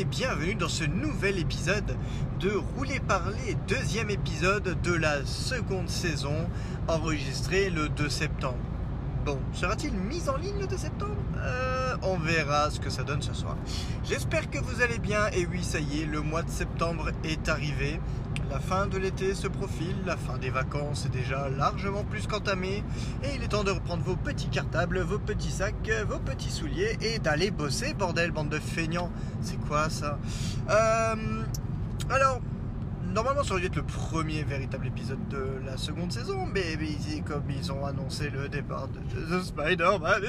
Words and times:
bienvenue 0.00 0.54
dans 0.54 0.70
ce 0.70 0.84
nouvel 0.84 1.38
épisode 1.38 1.96
de 2.40 2.50
Rouler 2.76 2.98
Parler, 2.98 3.56
deuxième 3.68 4.08
épisode 4.08 4.80
de 4.82 4.92
la 4.92 5.24
seconde 5.26 5.90
saison, 5.90 6.34
enregistré 6.88 7.68
le 7.68 7.90
2 7.90 8.08
septembre. 8.08 8.56
Bon, 9.26 9.38
sera-t-il 9.52 9.92
mis 9.92 10.30
en 10.30 10.36
ligne 10.38 10.58
le 10.60 10.66
2 10.66 10.76
septembre? 10.78 11.14
Euh, 11.36 11.94
On 12.02 12.16
verra 12.16 12.70
ce 12.70 12.80
que 12.80 12.88
ça 12.88 13.02
donne 13.02 13.20
ce 13.20 13.34
soir. 13.34 13.54
J'espère 14.04 14.48
que 14.50 14.58
vous 14.58 14.80
allez 14.80 14.98
bien 14.98 15.26
et 15.34 15.44
oui, 15.46 15.62
ça 15.62 15.78
y 15.78 16.00
est, 16.00 16.06
le 16.06 16.22
mois 16.22 16.42
de 16.42 16.50
septembre 16.50 17.10
est 17.22 17.50
arrivé. 17.50 18.00
La 18.52 18.60
fin 18.60 18.86
de 18.86 18.98
l'été 18.98 19.34
se 19.34 19.48
profile, 19.48 19.96
la 20.04 20.18
fin 20.18 20.36
des 20.36 20.50
vacances 20.50 21.06
est 21.06 21.08
déjà 21.08 21.48
largement 21.48 22.04
plus 22.04 22.26
qu'entamée 22.26 22.84
et 23.24 23.34
il 23.34 23.42
est 23.42 23.48
temps 23.48 23.64
de 23.64 23.70
reprendre 23.70 24.02
vos 24.02 24.14
petits 24.14 24.48
cartables, 24.48 25.00
vos 25.00 25.18
petits 25.18 25.50
sacs, 25.50 25.90
vos 26.06 26.18
petits 26.18 26.50
souliers 26.50 26.98
et 27.00 27.18
d'aller 27.18 27.50
bosser, 27.50 27.94
bordel, 27.94 28.30
bande 28.30 28.50
de 28.50 28.58
feignants. 28.58 29.10
C'est 29.40 29.56
quoi 29.56 29.88
ça? 29.88 30.18
Euh, 30.68 31.42
Alors, 32.10 32.41
normalement 33.12 33.42
ça 33.42 33.52
aurait 33.52 33.60
dû 33.60 33.66
être 33.66 33.76
le 33.76 33.82
premier 33.82 34.42
véritable 34.42 34.86
épisode 34.86 35.28
de 35.28 35.60
la 35.64 35.76
seconde 35.76 36.12
saison, 36.12 36.46
mais, 36.46 36.76
comme 37.24 37.44
ils 37.50 37.70
ont 37.72 37.84
annoncé 37.84 38.30
le 38.30 38.48
départ 38.48 38.88
de, 38.88 39.36
de 39.36 39.40
Spider-Man, 39.42 40.22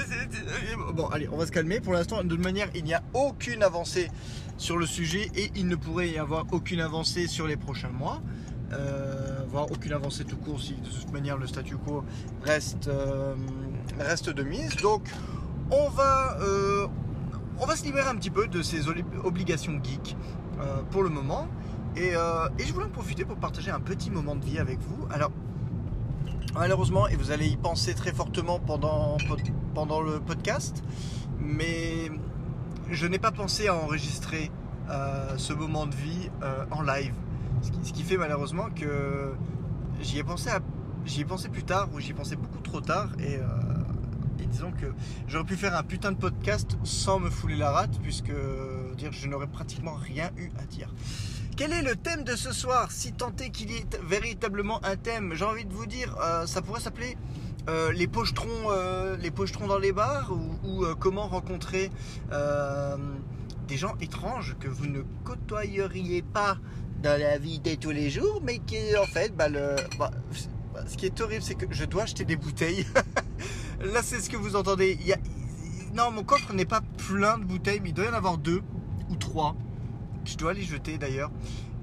bon 0.94 1.08
allez, 1.08 1.28
on 1.32 1.38
va 1.38 1.46
se 1.46 1.52
calmer. 1.52 1.80
Pour 1.80 1.94
l'instant, 1.94 2.24
de 2.24 2.30
toute 2.30 2.44
manière, 2.44 2.70
il 2.76 2.84
n'y 2.84 2.94
a 2.94 3.04
aucune 3.14 3.64
avancée 3.64 4.10
sur 4.58 4.78
le 4.78 4.86
sujet 4.86 5.32
et 5.36 5.52
il 5.56 5.68
ne 5.68 5.76
pourrait 5.76 6.10
y 6.10 6.18
avoir 6.18 6.46
aucune 6.52 6.82
avancée 6.82 7.28
sur 7.28 7.48
les 7.48 7.58
prochains 7.58 7.90
mois. 7.90 8.22
Euh, 8.72 9.44
voire 9.50 9.72
aucune 9.72 9.94
avancée 9.94 10.26
tout 10.26 10.38
court 10.38 10.60
si 10.60 10.74
de 10.74 10.90
toute 10.90 11.12
manière 11.14 11.38
le 11.38 11.46
statu 11.46 11.78
quo 11.78 12.04
reste, 12.44 12.88
euh, 12.88 13.36
reste 14.00 14.30
de 14.30 14.44
mise. 14.44 14.76
Donc 14.78 15.04
on 15.70 15.90
va, 15.90 16.38
euh, 16.42 16.88
on 17.60 17.66
va 17.66 17.76
se 17.76 17.84
libérer 17.84 18.10
un 18.10 18.16
petit 18.16 18.32
peu 18.32 18.48
de 18.48 18.62
ces 18.62 18.86
obligations 19.24 19.80
geek 19.84 20.16
euh, 20.60 20.82
pour 20.92 21.04
le 21.04 21.10
moment. 21.10 21.48
Et, 21.96 22.16
euh, 22.16 22.48
et 22.58 22.64
je 22.66 22.74
voulais 22.74 22.86
en 22.86 22.90
profiter 22.90 23.24
pour 23.24 23.38
partager 23.38 23.70
un 23.70 23.80
petit 23.80 24.10
moment 24.10 24.36
de 24.36 24.44
vie 24.44 24.58
avec 24.58 24.80
vous. 24.80 25.08
Alors 25.12 25.32
malheureusement, 26.56 27.08
et 27.08 27.16
vous 27.16 27.32
allez 27.32 27.48
y 27.48 27.58
penser 27.58 27.94
très 27.94 28.12
fortement 28.12 28.60
pendant, 28.60 29.18
le 30.02 30.20
podcast, 30.20 30.84
mais 31.40 32.12
je 32.90 33.06
n'ai 33.06 33.20
pas 33.20 33.32
pensé 33.32 33.68
à 33.68 33.76
enregistrer 33.76 34.52
euh, 34.90 35.38
ce 35.38 35.54
moment 35.54 35.86
de 35.86 35.96
vie 35.96 36.30
euh, 36.42 36.66
en 36.72 36.82
live. 36.82 37.14
Ce 37.62 37.94
qui, 37.94 38.04
fait 38.04 38.18
malheureusement 38.18 38.70
que 38.76 39.34
j'y 40.02 40.20
ai 40.20 40.24
pensé 40.24 40.50
ai 41.22 41.26
pensé 41.26 41.48
plus 41.48 41.64
tard 41.64 41.88
ou 41.94 42.00
j'y 42.00 42.12
ai 42.12 42.14
pensé 42.14 42.36
beaucoup 42.36 42.60
trop 42.60 42.82
tard 42.82 43.10
et, 43.20 43.40
et 44.40 44.46
disons 44.48 44.72
que 44.72 44.88
j'aurais 45.28 45.46
pu 45.46 45.56
faire 45.56 45.74
un 45.78 45.84
putain 45.84 46.12
de 46.12 46.18
podcast 46.18 46.78
sans 46.84 47.20
me 47.20 47.30
fouler 47.30 47.56
la 47.56 47.72
rate 47.72 48.00
puisque 48.02 48.34
dire 48.98 49.14
je 49.14 49.28
n'aurais 49.30 49.48
pratiquement 49.48 49.94
rien 49.94 50.32
eu 50.36 50.52
à 50.60 50.66
dire. 50.66 50.94
Quel 51.56 51.72
est 51.72 51.84
le 51.84 51.96
thème 51.96 52.24
de 52.24 52.36
ce 52.36 52.52
soir 52.52 52.92
Si 52.92 53.14
tant 53.14 53.32
est 53.40 53.52
qu'il 53.52 53.72
y 53.72 53.78
ait 53.78 53.86
véritablement 54.02 54.84
un 54.84 54.96
thème, 54.96 55.34
j'ai 55.36 55.46
envie 55.46 55.66
de 55.66 55.74
vous 55.74 55.86
dire, 55.86 56.18
euh, 56.20 56.48
ça 56.48 56.64
pourrait 56.64 56.80
s'appeler 56.80 57.16
euh, 57.70 57.92
les 57.92 58.08
pochetrons, 58.08 58.72
euh, 58.72 59.16
les 59.18 59.30
pochetrons 59.30 59.68
dans 59.68 59.78
les 59.78 59.92
bars 59.92 60.32
ou, 60.32 60.86
comment 61.00 61.28
rencontrer 61.28 61.92
des 63.68 63.78
gens 63.78 63.96
étranges 64.02 64.56
que 64.60 64.68
vous 64.68 64.88
ne 64.88 65.02
côtoyeriez 65.24 66.24
pas 66.24 66.58
dans 67.04 67.20
la 67.20 67.38
vie 67.38 67.60
de 67.60 67.76
tous 67.76 67.92
les 67.92 68.10
jours, 68.10 68.42
mais 68.44 68.58
qui 68.58 68.78
en 68.98 69.06
fait, 69.06 69.36
bah, 69.36 69.48
le, 69.48 69.76
bah, 70.00 70.10
ce 70.88 70.98
qui 70.98 71.06
est 71.06 71.22
horrible, 71.22 71.44
c'est 71.44 71.56
que 71.56 71.68
je 71.70 71.86
dois 71.86 72.04
acheter 72.04 72.26
des 72.26 72.36
bouteilles. 72.36 72.88
Là, 73.82 74.02
c'est 74.02 74.20
ce 74.22 74.30
que 74.30 74.38
vous 74.38 74.56
entendez. 74.56 74.98
Non, 75.94 76.10
mon 76.12 76.24
coffre 76.24 76.54
n'est 76.54 76.66
pas 76.66 76.82
plein 77.08 77.38
de 77.38 77.44
bouteilles, 77.44 77.80
mais 77.82 77.90
il 77.90 77.94
doit 77.94 78.06
y 78.06 78.10
en 78.10 78.14
avoir 78.14 78.38
deux 78.38 78.62
ou 79.10 79.16
trois. 79.16 79.56
Je 80.26 80.38
dois 80.38 80.54
les 80.54 80.64
jeter 80.64 80.98
d'ailleurs. 80.98 81.32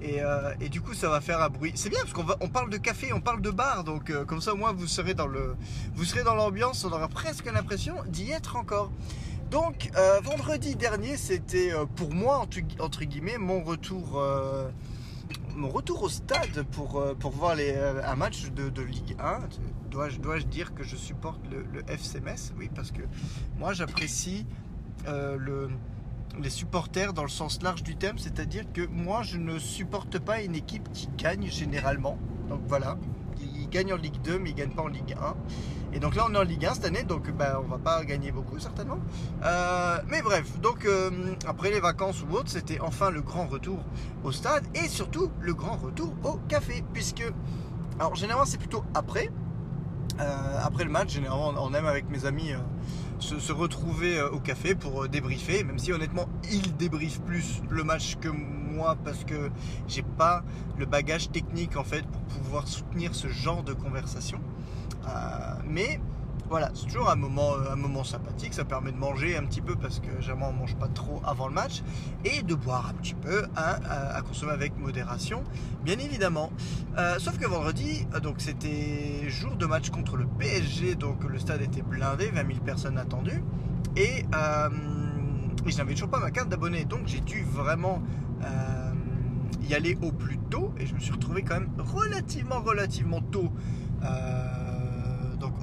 Et, 0.01 0.21
euh, 0.21 0.53
et 0.59 0.69
du 0.69 0.81
coup, 0.81 0.93
ça 0.93 1.09
va 1.09 1.21
faire 1.21 1.41
un 1.41 1.49
bruit. 1.49 1.73
C'est 1.75 1.89
bien 1.89 1.99
parce 1.99 2.13
qu'on 2.13 2.25
on 2.39 2.49
parle 2.49 2.69
de 2.69 2.77
café, 2.77 3.13
on 3.13 3.21
parle 3.21 3.41
de 3.41 3.51
bar, 3.51 3.83
donc 3.83 4.09
euh, 4.09 4.25
comme 4.25 4.41
ça, 4.41 4.53
au 4.53 4.57
moins, 4.57 4.73
vous 4.73 4.87
serez 4.87 5.13
dans 5.13 5.27
le, 5.27 5.55
vous 5.93 6.05
serez 6.05 6.23
dans 6.23 6.33
l'ambiance. 6.33 6.83
On 6.85 6.91
aura 6.91 7.07
presque 7.07 7.45
l'impression 7.45 7.95
d'y 8.07 8.31
être 8.31 8.55
encore. 8.55 8.91
Donc, 9.51 9.91
euh, 9.95 10.19
vendredi 10.21 10.75
dernier, 10.75 11.17
c'était 11.17 11.71
pour 11.95 12.13
moi, 12.13 12.39
entre, 12.39 12.59
entre 12.79 13.03
guillemets, 13.03 13.37
mon 13.37 13.61
retour, 13.61 14.19
mon 15.55 15.69
retour 15.69 16.03
au 16.03 16.09
stade 16.09 16.63
pour, 16.71 17.03
pour 17.19 17.31
voir 17.31 17.55
les, 17.55 17.75
un 17.75 18.15
match 18.15 18.49
de, 18.51 18.69
de 18.69 18.81
Ligue 18.81 19.15
1. 19.19 19.41
Dois-je 19.91 20.19
dois 20.19 20.39
dire 20.39 20.73
que 20.73 20.83
je 20.83 20.95
supporte 20.95 21.41
le, 21.51 21.63
le 21.73 21.83
FC 21.91 22.21
Metz? 22.21 22.53
Oui, 22.57 22.69
parce 22.73 22.91
que 22.91 23.01
moi, 23.59 23.73
j'apprécie 23.73 24.45
le, 25.05 25.69
les 26.39 26.49
supporters 26.49 27.13
dans 27.13 27.23
le 27.23 27.29
sens 27.29 27.61
large 27.61 27.83
du 27.83 27.95
terme, 27.95 28.17
c'est-à-dire 28.17 28.65
que 28.73 28.85
moi, 28.87 29.23
je 29.23 29.37
ne 29.37 29.59
supporte 29.59 30.19
pas 30.19 30.41
une 30.41 30.55
équipe 30.55 30.91
qui 30.91 31.09
gagne 31.17 31.47
généralement. 31.49 32.17
Donc 32.49 32.61
voilà, 32.67 32.97
ils 33.39 33.69
gagnent 33.69 33.93
en 33.93 33.97
Ligue 33.97 34.21
2, 34.21 34.39
mais 34.39 34.51
ils 34.51 34.55
gagnent 34.55 34.73
pas 34.73 34.83
en 34.83 34.87
Ligue 34.87 35.15
1. 35.19 35.35
Et 35.93 35.99
donc 35.99 36.15
là, 36.15 36.25
on 36.29 36.33
est 36.33 36.37
en 36.37 36.43
Ligue 36.43 36.65
1 36.65 36.75
cette 36.75 36.85
année, 36.85 37.03
donc 37.03 37.29
bah, 37.31 37.61
on 37.63 37.67
va 37.67 37.77
pas 37.77 38.03
gagner 38.05 38.31
beaucoup 38.31 38.59
certainement. 38.59 38.99
Euh, 39.43 39.97
mais 40.07 40.21
bref, 40.21 40.59
donc 40.59 40.85
euh, 40.85 41.09
après 41.47 41.69
les 41.69 41.79
vacances 41.79 42.23
ou 42.23 42.33
autre, 42.33 42.49
c'était 42.49 42.79
enfin 42.79 43.09
le 43.09 43.21
grand 43.21 43.45
retour 43.45 43.79
au 44.23 44.31
stade 44.31 44.63
et 44.75 44.87
surtout 44.87 45.31
le 45.41 45.53
grand 45.53 45.75
retour 45.75 46.13
au 46.23 46.37
café, 46.47 46.83
puisque 46.93 47.23
alors 47.99 48.15
généralement 48.15 48.45
c'est 48.45 48.57
plutôt 48.57 48.83
après. 48.93 49.29
Euh, 50.19 50.59
après 50.63 50.83
le 50.83 50.91
match, 50.91 51.09
généralement, 51.13 51.53
on 51.57 51.73
aime 51.73 51.85
avec 51.85 52.09
mes 52.09 52.25
amis 52.25 52.53
se, 53.21 53.51
retrouver 53.51 54.17
euh, 54.17 54.29
au 54.29 54.39
café 54.39 54.75
pour 54.75 55.03
euh, 55.03 55.07
débriefer, 55.07 55.63
même 55.63 55.79
si 55.79 55.93
honnêtement, 55.93 56.27
ils 56.51 56.75
débriefent 56.75 57.21
plus 57.21 57.61
le 57.69 57.83
match 57.83 58.17
que 58.19 58.29
moi 58.29 58.97
parce 59.03 59.23
que 59.23 59.49
j'ai 59.87 60.03
pas 60.03 60.43
le 60.77 60.85
bagage 60.85 61.31
technique 61.31 61.77
en 61.77 61.83
fait 61.83 62.03
pour 62.07 62.21
pouvoir 62.21 62.67
soutenir 62.67 63.15
ce 63.15 63.27
genre 63.27 63.63
de 63.63 63.73
conversation. 63.73 64.39
Euh, 65.07 65.09
mais 65.67 65.99
voilà, 66.51 66.69
c'est 66.73 66.87
toujours 66.87 67.09
un 67.09 67.15
moment, 67.15 67.53
euh, 67.53 67.71
un 67.71 67.77
moment 67.77 68.03
sympathique. 68.03 68.53
Ça 68.53 68.65
permet 68.65 68.91
de 68.91 68.97
manger 68.97 69.37
un 69.37 69.43
petit 69.43 69.61
peu 69.61 69.75
parce 69.77 70.01
que 70.01 70.19
généralement 70.19 70.49
on 70.49 70.59
mange 70.59 70.75
pas 70.75 70.89
trop 70.89 71.21
avant 71.25 71.47
le 71.47 71.53
match 71.53 71.81
et 72.25 72.41
de 72.41 72.53
boire 72.55 72.89
un 72.89 72.93
petit 72.93 73.13
peu, 73.13 73.45
hein, 73.55 73.79
à, 73.89 74.21
consommer 74.21 74.51
avec 74.51 74.77
modération, 74.77 75.45
bien 75.85 75.97
évidemment. 75.97 76.51
Euh, 76.97 77.17
sauf 77.19 77.37
que 77.37 77.47
vendredi, 77.47 78.05
euh, 78.13 78.19
donc 78.19 78.41
c'était 78.41 79.29
jour 79.29 79.55
de 79.55 79.65
match 79.65 79.91
contre 79.91 80.17
le 80.17 80.25
PSG, 80.25 80.95
donc 80.95 81.23
le 81.23 81.39
stade 81.39 81.61
était 81.61 81.83
blindé, 81.83 82.27
20 82.27 82.45
000 82.45 82.59
personnes 82.65 82.97
attendues 82.97 83.43
et, 83.95 84.25
je 85.65 85.77
n'avais 85.77 85.93
toujours 85.93 86.09
pas 86.09 86.19
ma 86.19 86.31
carte 86.31 86.49
d'abonné, 86.49 86.83
donc 86.83 87.01
j'ai 87.05 87.21
dû 87.21 87.43
vraiment 87.43 88.01
y 89.69 89.73
aller 89.73 89.97
au 90.01 90.11
plus 90.11 90.37
tôt 90.49 90.73
et 90.77 90.85
je 90.85 90.93
me 90.93 90.99
suis 90.99 91.13
retrouvé 91.13 91.43
quand 91.43 91.53
même 91.53 91.69
relativement, 91.77 92.59
relativement 92.59 93.21
tôt. 93.21 93.53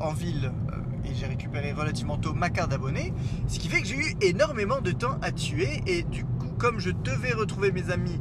En 0.01 0.13
ville 0.13 0.53
euh, 0.73 0.77
et 1.05 1.15
j'ai 1.15 1.27
récupéré 1.27 1.73
relativement 1.73 2.19
tôt 2.19 2.35
ma 2.35 2.51
carte 2.51 2.71
d'abonné, 2.71 3.13
ce 3.47 3.59
qui 3.59 3.69
fait 3.69 3.81
que 3.81 3.87
j'ai 3.87 3.97
eu 3.97 4.15
énormément 4.21 4.81
de 4.81 4.91
temps 4.93 5.19
à 5.23 5.33
tuer 5.33 5.83
et 5.87 6.03
du 6.03 6.25
coup 6.25 6.51
comme 6.59 6.81
je 6.81 6.91
devais 6.91 7.33
retrouver 7.33 7.73
mes 7.73 7.91
amis 7.91 8.21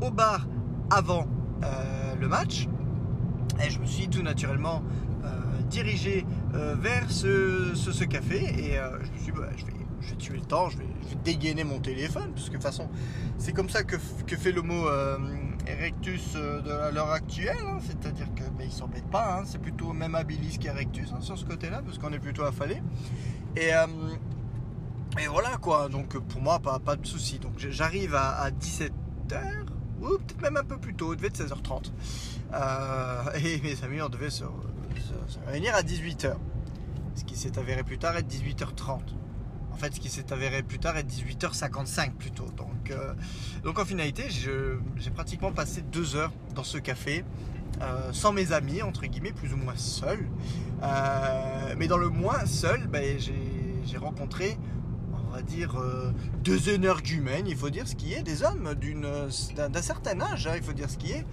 au 0.00 0.10
bar 0.10 0.46
avant 0.90 1.26
euh, 1.62 2.14
le 2.20 2.28
match, 2.28 2.68
et 3.64 3.70
je 3.70 3.78
me 3.78 3.86
suis 3.86 4.08
tout 4.08 4.22
naturellement 4.22 4.82
euh, 5.24 5.28
dirigé 5.70 6.26
vers 6.52 7.10
ce, 7.10 8.04
café 8.04 8.36
et 8.36 8.74
je 8.76 9.12
me 9.12 9.18
suis 9.18 9.32
dit 9.32 9.38
bah, 9.38 9.48
je, 9.56 9.64
vais, 9.66 9.72
je 10.00 10.14
tuer 10.14 10.36
le 10.36 10.44
temps, 10.44 10.68
je 10.68 10.78
vais, 10.78 10.86
je 11.02 11.08
vais 11.08 11.20
dégainer 11.22 11.64
mon 11.64 11.80
téléphone 11.80 12.30
parce 12.34 12.46
que 12.46 12.52
de 12.52 12.56
toute 12.56 12.62
façon 12.62 12.88
c'est 13.38 13.52
comme 13.52 13.68
ça 13.68 13.82
que, 13.82 13.96
que 14.26 14.36
fait 14.36 14.52
l'homo 14.52 14.88
euh, 14.88 15.18
erectus 15.66 16.34
euh, 16.36 16.60
de 16.60 16.94
l'heure 16.94 17.10
actuelle, 17.10 17.56
hein. 17.66 17.78
c'est-à-dire 17.84 18.26
que 18.34 18.42
ben, 18.42 18.64
il 18.64 18.72
s'embête 18.72 19.06
pas, 19.10 19.38
hein. 19.38 19.42
c'est 19.44 19.58
plutôt 19.60 19.92
même 19.92 20.14
habilis 20.14 20.58
qu'erectus 20.58 21.12
hein, 21.12 21.20
sur 21.20 21.36
ce 21.36 21.44
côté-là 21.44 21.82
parce 21.84 21.98
qu'on 21.98 22.12
est 22.12 22.18
plutôt 22.18 22.44
affalé. 22.44 22.82
Et, 23.56 23.74
euh, 23.74 23.86
et 25.18 25.26
voilà 25.28 25.56
quoi, 25.56 25.88
donc 25.88 26.16
pour 26.18 26.40
moi 26.40 26.58
pas, 26.58 26.78
pas 26.78 26.96
de 26.96 27.06
souci. 27.06 27.38
Donc 27.38 27.52
j'arrive 27.58 28.14
à, 28.14 28.36
à 28.40 28.50
17h 28.50 28.90
ou 30.00 30.08
peut-être 30.18 30.42
même 30.42 30.56
un 30.56 30.64
peu 30.64 30.76
plus 30.78 30.94
tôt, 30.94 31.12
il 31.14 31.16
devait 31.16 31.28
être 31.28 31.40
16h30. 31.42 31.90
Euh, 32.52 33.22
et 33.44 33.60
mes 33.62 33.82
amis, 33.82 34.00
on 34.02 34.08
devait 34.08 34.30
se- 34.30 34.44
se 35.26 35.38
réunir 35.46 35.74
à 35.74 35.82
18h. 35.82 36.34
Ce 37.14 37.24
qui 37.24 37.34
s'est 37.36 37.58
avéré 37.58 37.82
plus 37.82 37.98
tard 37.98 38.16
être 38.16 38.28
18h30. 38.28 39.00
En 39.76 39.78
fait, 39.78 39.94
ce 39.94 40.00
qui 40.00 40.08
s'est 40.08 40.32
avéré 40.32 40.62
plus 40.62 40.78
tard 40.78 40.96
être 40.96 41.06
18h55 41.06 42.12
plutôt. 42.12 42.46
Donc, 42.56 42.90
euh, 42.90 43.12
donc 43.62 43.78
en 43.78 43.84
finalité, 43.84 44.24
j'ai 44.30 45.10
pratiquement 45.10 45.52
passé 45.52 45.82
deux 45.82 46.16
heures 46.16 46.32
dans 46.54 46.64
ce 46.64 46.78
café. 46.78 47.24
euh, 47.82 48.10
sans 48.12 48.32
mes 48.32 48.52
amis, 48.52 48.82
entre 48.82 49.04
guillemets, 49.06 49.32
plus 49.32 49.52
ou 49.52 49.56
moins 49.56 49.76
seul. 49.76 50.26
Euh, 50.82 51.74
mais 51.76 51.88
dans 51.88 51.98
le 51.98 52.08
moins 52.08 52.46
seul, 52.46 52.86
ben, 52.86 53.18
j'ai 53.18 53.96
rencontré 53.98 54.56
on 55.28 55.34
va 55.34 55.42
dire, 55.42 55.78
euh, 55.78 56.12
deux 56.42 56.70
énergumènes, 56.70 57.46
il 57.46 57.56
faut 57.56 57.68
dire 57.68 57.86
ce 57.86 57.94
qui 57.94 58.14
est, 58.14 58.22
des 58.22 58.42
hommes 58.42 58.72
d'un 58.74 59.82
certain 59.82 60.18
âge, 60.22 60.46
hein, 60.46 60.54
il 60.56 60.62
faut 60.62 60.72
dire 60.72 60.88
ce 60.88 60.96
qui 60.96 61.12
est. 61.12 61.26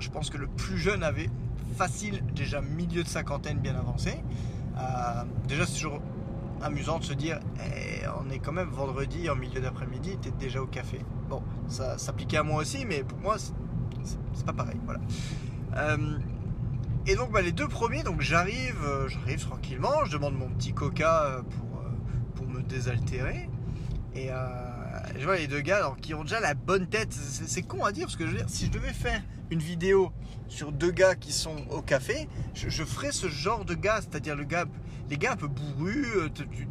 Je 0.00 0.08
pense 0.08 0.30
que 0.30 0.38
le 0.38 0.48
plus 0.48 0.78
jeune 0.78 1.04
avait 1.04 1.30
facile, 1.76 2.24
déjà 2.34 2.60
milieu 2.60 3.04
de 3.04 3.08
cinquantaine 3.08 3.58
bien 3.58 3.76
avancé. 3.76 4.14
Déjà, 5.46 5.66
c'est 5.66 5.74
toujours 5.74 6.00
amusant 6.62 6.98
de 6.98 7.04
se 7.04 7.12
dire 7.12 7.40
eh, 7.64 8.06
on 8.20 8.30
est 8.30 8.38
quand 8.38 8.52
même 8.52 8.68
vendredi 8.68 9.28
en 9.30 9.36
milieu 9.36 9.60
d'après-midi, 9.60 10.18
t'es 10.20 10.30
déjà 10.32 10.62
au 10.62 10.66
café. 10.66 11.00
Bon, 11.28 11.42
ça 11.68 11.98
s'appliquait 11.98 12.38
à 12.38 12.42
moi 12.42 12.60
aussi, 12.60 12.84
mais 12.84 13.02
pour 13.02 13.18
moi, 13.18 13.36
c'est 13.38 14.46
pas 14.46 14.52
pareil. 14.52 14.78
Voilà. 14.84 15.00
Euh, 15.76 16.18
et 17.06 17.14
donc 17.14 17.32
bah, 17.32 17.42
les 17.42 17.52
deux 17.52 17.68
premiers, 17.68 18.02
donc 18.02 18.20
j'arrive, 18.20 18.78
euh, 18.84 19.08
j'arrive 19.08 19.40
tranquillement, 19.40 20.04
je 20.04 20.12
demande 20.12 20.36
mon 20.36 20.48
petit 20.48 20.72
coca 20.72 21.24
euh, 21.24 21.42
pour, 21.42 21.82
pour 22.34 22.46
me 22.48 22.62
désaltérer. 22.62 23.48
Et 24.14 24.30
je 25.18 25.24
vois 25.24 25.36
les 25.36 25.46
deux 25.46 25.60
gars 25.60 25.78
alors, 25.78 25.96
qui 25.96 26.14
ont 26.14 26.22
déjà 26.22 26.40
la 26.40 26.54
bonne 26.54 26.86
tête. 26.86 27.12
C'est 27.12 27.62
con 27.62 27.84
à 27.84 27.92
dire 27.92 28.06
parce 28.06 28.16
que 28.16 28.26
je 28.26 28.32
veux 28.32 28.38
dire, 28.38 28.48
si 28.48 28.66
je 28.66 28.70
devais 28.70 28.92
faire 28.92 29.22
une 29.50 29.60
vidéo 29.60 30.12
sur 30.48 30.72
deux 30.72 30.90
gars 30.90 31.14
qui 31.14 31.32
sont 31.32 31.56
au 31.70 31.82
café, 31.82 32.28
je, 32.54 32.84
ferais 32.84 33.12
ce 33.12 33.28
genre 33.28 33.64
de 33.64 33.74
gars, 33.74 34.00
c'est-à-dire 34.00 34.36
les 34.36 34.46
gars 34.46 35.32
un 35.32 35.36
peu 35.36 35.48
bourrus. 35.48 36.30
tu, 36.34 36.46
tu 36.46 36.68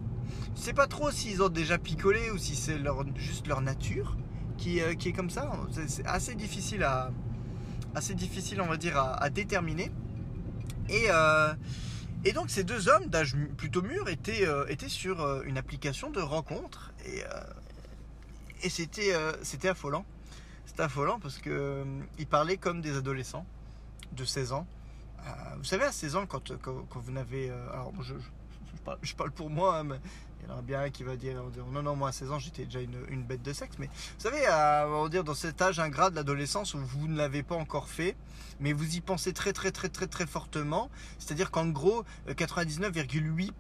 sais 0.55 0.73
pas 0.73 0.87
trop 0.87 1.11
s'ils 1.11 1.41
ont 1.41 1.49
déjà 1.49 1.77
picolé 1.77 2.31
ou 2.31 2.37
si 2.37 2.55
c'est 2.55 2.77
juste 3.15 3.47
leur 3.47 3.61
nature 3.61 4.17
qui, 4.57 4.79
qui 4.97 5.09
est 5.09 5.13
comme 5.13 5.29
ça. 5.29 5.51
C'est 5.87 6.05
assez 6.05 6.35
difficile 6.35 6.83
à, 6.83 7.11
assez 7.95 8.13
difficile, 8.13 8.61
on 8.61 8.67
va 8.67 8.77
dire, 8.77 8.97
à, 8.97 9.29
déterminer. 9.29 9.91
Et, 10.89 11.05
euh, 11.09 11.53
et, 12.25 12.33
donc 12.33 12.49
ces 12.49 12.63
deux 12.63 12.89
hommes 12.89 13.07
d'âge 13.07 13.35
plutôt 13.57 13.81
mûr 13.81 14.09
étaient, 14.09 14.47
euh, 14.47 14.65
étaient 14.67 14.89
sur 14.89 15.21
euh, 15.21 15.43
une 15.45 15.57
application 15.57 16.09
de 16.09 16.19
rencontre 16.19 16.93
et 18.61 18.69
c'était, 18.69 19.13
c'était 19.41 19.69
affolant. 19.69 20.05
C'était 20.65 20.83
affolant 20.83 21.19
parce 21.19 21.39
qu'ils 21.39 22.27
parlaient 22.29 22.57
comme 22.57 22.81
des 22.81 22.95
adolescents 22.95 23.45
de 24.13 24.25
16 24.25 24.53
ans. 24.53 24.67
vous 25.57 25.63
savez, 25.63 25.85
à 25.85 25.91
16 25.91 26.15
ans, 26.15 26.25
quand, 26.25 26.57
quand, 26.61 26.99
vous 26.99 27.11
n'avez... 27.11 27.49
alors, 27.49 27.93
je, 28.01 28.15
je, 29.01 29.15
parle, 29.15 29.31
pour 29.31 29.49
moi, 29.49 29.79
hein, 29.79 29.83
mais 29.83 29.99
il 30.41 30.49
y 30.49 30.51
en 30.51 30.57
a 30.57 30.61
bien 30.61 30.89
qui 30.89 31.03
va 31.03 31.15
dire 31.15 31.41
non, 31.71 31.81
non, 31.83 31.95
moi 31.95 32.09
à 32.09 32.11
16 32.11 32.31
ans 32.31 32.39
j'étais 32.39 32.65
déjà 32.65 32.79
une, 32.81 33.23
bête 33.23 33.41
de 33.41 33.53
sexe. 33.53 33.77
Mais 33.79 33.87
vous 33.87 34.19
savez, 34.19 34.41
on 34.87 35.03
va 35.03 35.09
dire 35.09 35.23
dans 35.23 35.33
cet 35.33 35.61
âge 35.61 35.79
ingrat 35.79 36.09
de 36.09 36.15
l'adolescence 36.15 36.73
où 36.73 36.79
vous 36.79 37.07
ne 37.07 37.17
l'avez 37.17 37.43
pas 37.43 37.55
encore 37.55 37.89
fait, 37.89 38.15
mais 38.59 38.73
vous 38.73 38.95
y 38.95 39.01
pensez 39.01 39.33
très, 39.33 39.53
très, 39.53 39.71
très, 39.71 39.89
très, 39.89 40.07
très 40.07 40.25
fortement. 40.25 40.89
C'est-à-dire 41.17 41.51
qu'en 41.51 41.67
gros, 41.67 42.03
99,8% 42.27 43.51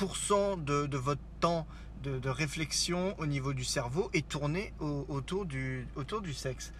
euh, 0.00 0.86
de, 0.86 0.96
votre 0.96 1.22
temps 1.40 1.66
de, 2.02 2.28
réflexion 2.28 3.14
au 3.18 3.26
niveau 3.26 3.52
du 3.52 3.64
cerveau 3.64 4.10
est 4.12 4.26
tourné 4.28 4.72
autour, 4.80 5.46
du, 5.46 5.86
autour 5.96 6.20
du 6.20 6.32
sexe. 6.32 6.72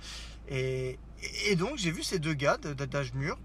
Et, 0.49 0.99
donc 1.57 1.77
j'ai 1.77 1.91
vu 1.91 2.03
ces 2.03 2.19
deux 2.19 2.35
gars 2.35 2.57
d'âge 2.59 3.13
mûr 3.15 3.39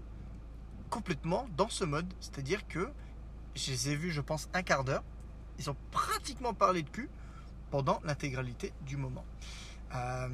complètement 0.90 1.48
dans 1.56 1.68
ce 1.68 1.84
mode. 1.84 2.06
C'est-à-dire 2.20 2.66
que 2.68 2.88
je 3.54 3.70
les 3.70 3.90
ai 3.90 3.96
vus, 3.96 4.10
je 4.10 4.20
pense, 4.20 4.48
un 4.54 4.62
quart 4.62 4.84
d'heure 4.84 5.04
ils 5.58 5.70
ont 5.70 5.76
pratiquement 5.90 6.54
parlé 6.54 6.82
de 6.82 6.88
cul 6.88 7.08
pendant 7.70 8.00
l'intégralité 8.04 8.72
du 8.82 8.96
moment. 8.96 9.24
Euh, 9.94 10.28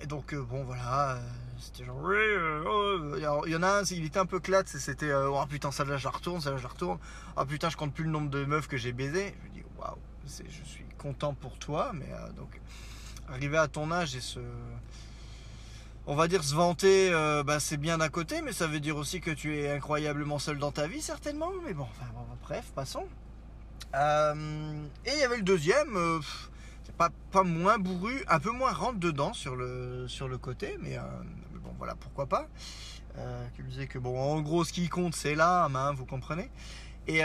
et 0.00 0.06
donc, 0.06 0.32
euh, 0.32 0.42
bon, 0.42 0.62
voilà, 0.64 1.16
euh, 1.16 1.20
c'était 1.58 1.84
genre, 1.84 1.98
oui, 2.02 2.16
oh, 2.66 3.44
il 3.46 3.52
y 3.52 3.56
en 3.56 3.62
a 3.62 3.80
un, 3.80 3.82
il 3.82 4.04
était 4.04 4.18
un 4.18 4.26
peu 4.26 4.40
clate, 4.40 4.68
c'était, 4.68 5.12
oh 5.12 5.42
putain, 5.48 5.70
ça 5.70 5.84
là, 5.84 5.96
je 5.96 6.04
la 6.04 6.10
retourne, 6.10 6.40
ça 6.40 6.50
là, 6.50 6.56
je 6.56 6.62
la 6.62 6.68
retourne. 6.68 6.98
Oh 7.36 7.44
putain, 7.44 7.68
je 7.68 7.76
compte 7.76 7.92
plus 7.92 8.04
le 8.04 8.10
nombre 8.10 8.30
de 8.30 8.44
meufs 8.44 8.68
que 8.68 8.76
j'ai 8.76 8.92
baisé. 8.92 9.34
Je 9.42 9.48
me 9.48 9.54
dis, 9.54 9.62
waouh, 9.78 9.96
je 10.28 10.64
suis 10.64 10.84
content 10.98 11.34
pour 11.34 11.58
toi, 11.58 11.92
mais 11.94 12.08
donc, 12.36 12.60
arriver 13.28 13.58
à 13.58 13.68
ton 13.68 13.90
âge 13.90 14.14
et 14.14 14.20
se. 14.20 14.40
On 16.06 16.14
va 16.14 16.26
dire 16.26 16.42
se 16.42 16.54
vanter, 16.54 17.10
bah, 17.44 17.60
c'est 17.60 17.76
bien 17.76 17.98
d'un 17.98 18.08
côté, 18.08 18.40
mais 18.40 18.52
ça 18.52 18.66
veut 18.66 18.80
dire 18.80 18.96
aussi 18.96 19.20
que 19.20 19.30
tu 19.30 19.58
es 19.58 19.70
incroyablement 19.70 20.38
seul 20.38 20.58
dans 20.58 20.72
ta 20.72 20.86
vie, 20.86 21.02
certainement. 21.02 21.50
Mais 21.66 21.74
bon, 21.74 21.86
bref, 22.42 22.72
passons. 22.74 23.06
Euh, 23.94 24.86
et 25.06 25.10
il 25.14 25.18
y 25.18 25.22
avait 25.22 25.36
le 25.36 25.42
deuxième, 25.42 25.96
euh, 25.96 26.20
pas, 26.96 27.10
moins 27.42 27.78
bourru, 27.78 28.22
un 28.28 28.38
peu 28.38 28.50
moins 28.50 28.72
rentre 28.72 28.98
dedans 28.98 29.32
sur 29.32 29.56
le, 29.56 30.06
sur 30.08 30.28
le 30.28 30.38
côté, 30.38 30.76
mais, 30.80 30.98
euh, 30.98 31.02
bon 31.62 31.72
voilà, 31.78 31.94
pourquoi 31.94 32.26
pas. 32.26 32.48
qui 33.54 33.62
me 33.62 33.68
disait 33.68 33.86
que 33.86 33.98
bon, 33.98 34.18
en 34.18 34.40
gros, 34.40 34.64
ce 34.64 34.72
qui 34.72 34.88
compte, 34.88 35.14
c'est 35.14 35.34
l'âme, 35.34 35.76
hein, 35.76 35.92
vous 35.92 36.06
comprenez. 36.06 36.50
Et, 37.06 37.22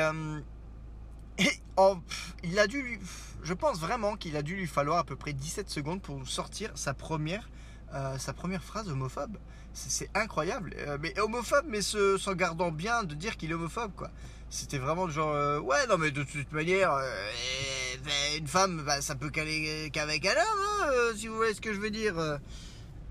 et 1.77 2.47
il 2.47 2.59
a 2.59 2.67
dû, 2.67 2.99
je 3.43 3.53
pense 3.53 3.79
vraiment 3.79 4.15
qu'il 4.15 4.37
a 4.37 4.41
dû 4.41 4.55
lui 4.55 4.67
falloir 4.67 4.99
à 4.99 5.03
peu 5.03 5.15
près 5.15 5.33
17 5.33 5.69
secondes 5.69 6.01
pour 6.01 6.27
sortir 6.27 6.71
sa 6.75 6.93
première, 6.93 7.49
première 8.35 8.63
phrase 8.63 8.89
homophobe. 8.89 9.37
C'est 9.73 10.09
incroyable. 10.13 10.75
mais 11.01 11.19
homophobe, 11.19 11.65
mais 11.67 11.81
s'en 11.81 12.33
gardant 12.33 12.71
bien 12.71 13.03
de 13.03 13.15
dire 13.15 13.37
qu'il 13.37 13.51
est 13.51 13.55
homophobe, 13.55 13.91
quoi. 13.95 14.11
C'était 14.53 14.77
vraiment 14.77 15.09
genre, 15.09 15.33
euh, 15.33 15.59
ouais, 15.59 15.87
non, 15.89 15.97
mais 15.97 16.11
de 16.11 16.21
toute 16.21 16.51
manière, 16.51 16.93
euh, 16.93 17.09
une 18.37 18.45
femme, 18.45 18.83
bah, 18.85 19.01
ça 19.01 19.15
peut 19.15 19.31
qu'aller 19.31 19.89
qu'avec 19.91 20.27
un 20.27 20.29
homme, 20.29 20.37
hein, 20.37 20.89
euh, 20.93 21.15
si 21.15 21.25
vous 21.25 21.35
voyez 21.35 21.55
ce 21.55 21.59
que 21.59 21.73
je 21.73 21.79
veux 21.79 21.89
dire. 21.89 22.13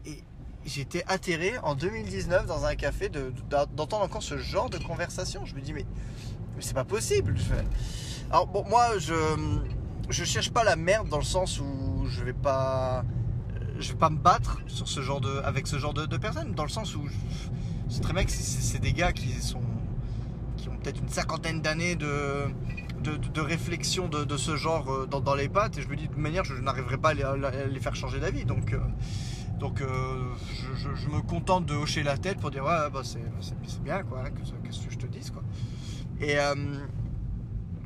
Et 0.06 0.22
j'étais 0.64 1.02
atterré 1.08 1.58
en 1.64 1.74
2019 1.74 2.46
dans 2.46 2.64
un 2.64 2.76
café 2.76 3.08
d'entendre 3.08 4.04
encore 4.04 4.22
ce 4.22 4.38
genre 4.38 4.70
de 4.70 4.78
conversation. 4.78 5.44
Je 5.44 5.56
me 5.56 5.60
dis, 5.60 5.72
mais 5.72 5.84
c'est 6.60 6.74
pas 6.74 6.84
possible. 6.84 7.34
Alors, 8.32 8.46
bon, 8.46 8.64
moi, 8.66 8.98
je, 8.98 9.14
je 10.08 10.24
cherche 10.24 10.50
pas 10.50 10.64
la 10.64 10.74
merde 10.74 11.06
dans 11.10 11.18
le 11.18 11.22
sens 11.22 11.60
où 11.60 12.06
je 12.06 12.24
vais 12.24 12.32
pas. 12.32 13.04
Je 13.78 13.92
vais 13.92 13.98
pas 13.98 14.08
me 14.08 14.16
battre 14.16 14.62
sur 14.68 14.88
ce 14.88 15.02
genre 15.02 15.20
de, 15.20 15.40
avec 15.44 15.66
ce 15.66 15.78
genre 15.78 15.92
de, 15.92 16.06
de 16.06 16.16
personnes, 16.16 16.52
dans 16.52 16.62
le 16.62 16.70
sens 16.70 16.96
où 16.96 17.02
c'est 17.90 18.00
très 18.00 18.24
que 18.24 18.30
c'est 18.30 18.78
des 18.78 18.94
gars 18.94 19.12
qui 19.12 19.28
sont 19.32 19.60
qui 20.56 20.70
ont 20.70 20.76
peut-être 20.76 21.00
une 21.00 21.10
cinquantaine 21.10 21.60
d'années 21.60 21.94
de, 21.94 22.46
de, 23.02 23.40
réflexion 23.40 24.08
de, 24.08 24.36
ce 24.38 24.56
genre 24.56 24.90
euh, 24.90 25.06
dans, 25.06 25.34
les 25.34 25.50
pattes. 25.50 25.76
Et 25.76 25.82
je 25.82 25.88
me 25.88 25.96
dis 25.96 26.04
de 26.04 26.08
toute 26.08 26.18
manière, 26.18 26.44
je, 26.44 26.54
n'arriverai 26.54 26.96
pas 26.96 27.10
à 27.10 27.66
les, 27.66 27.80
faire 27.80 27.94
changer 27.94 28.18
d'avis. 28.18 28.46
Donc, 28.46 28.72
euh, 28.72 28.78
donc 29.58 29.82
euh, 29.82 30.32
je, 30.76 31.08
me 31.08 31.20
contente 31.20 31.66
de 31.66 31.74
hocher 31.74 32.02
la 32.02 32.16
tête 32.16 32.38
pour 32.38 32.50
dire 32.50 32.64
ouais, 32.64 32.90
bah, 32.90 33.02
c'est 33.04 33.82
bien, 33.82 34.02
quoi, 34.04 34.20
hein, 34.24 34.30
qu'est-ce 34.64 34.86
que 34.86 34.90
je 34.90 34.98
te 34.98 35.06
dise. 35.06 35.30
Quoi. 35.30 35.42
Et 36.20 36.38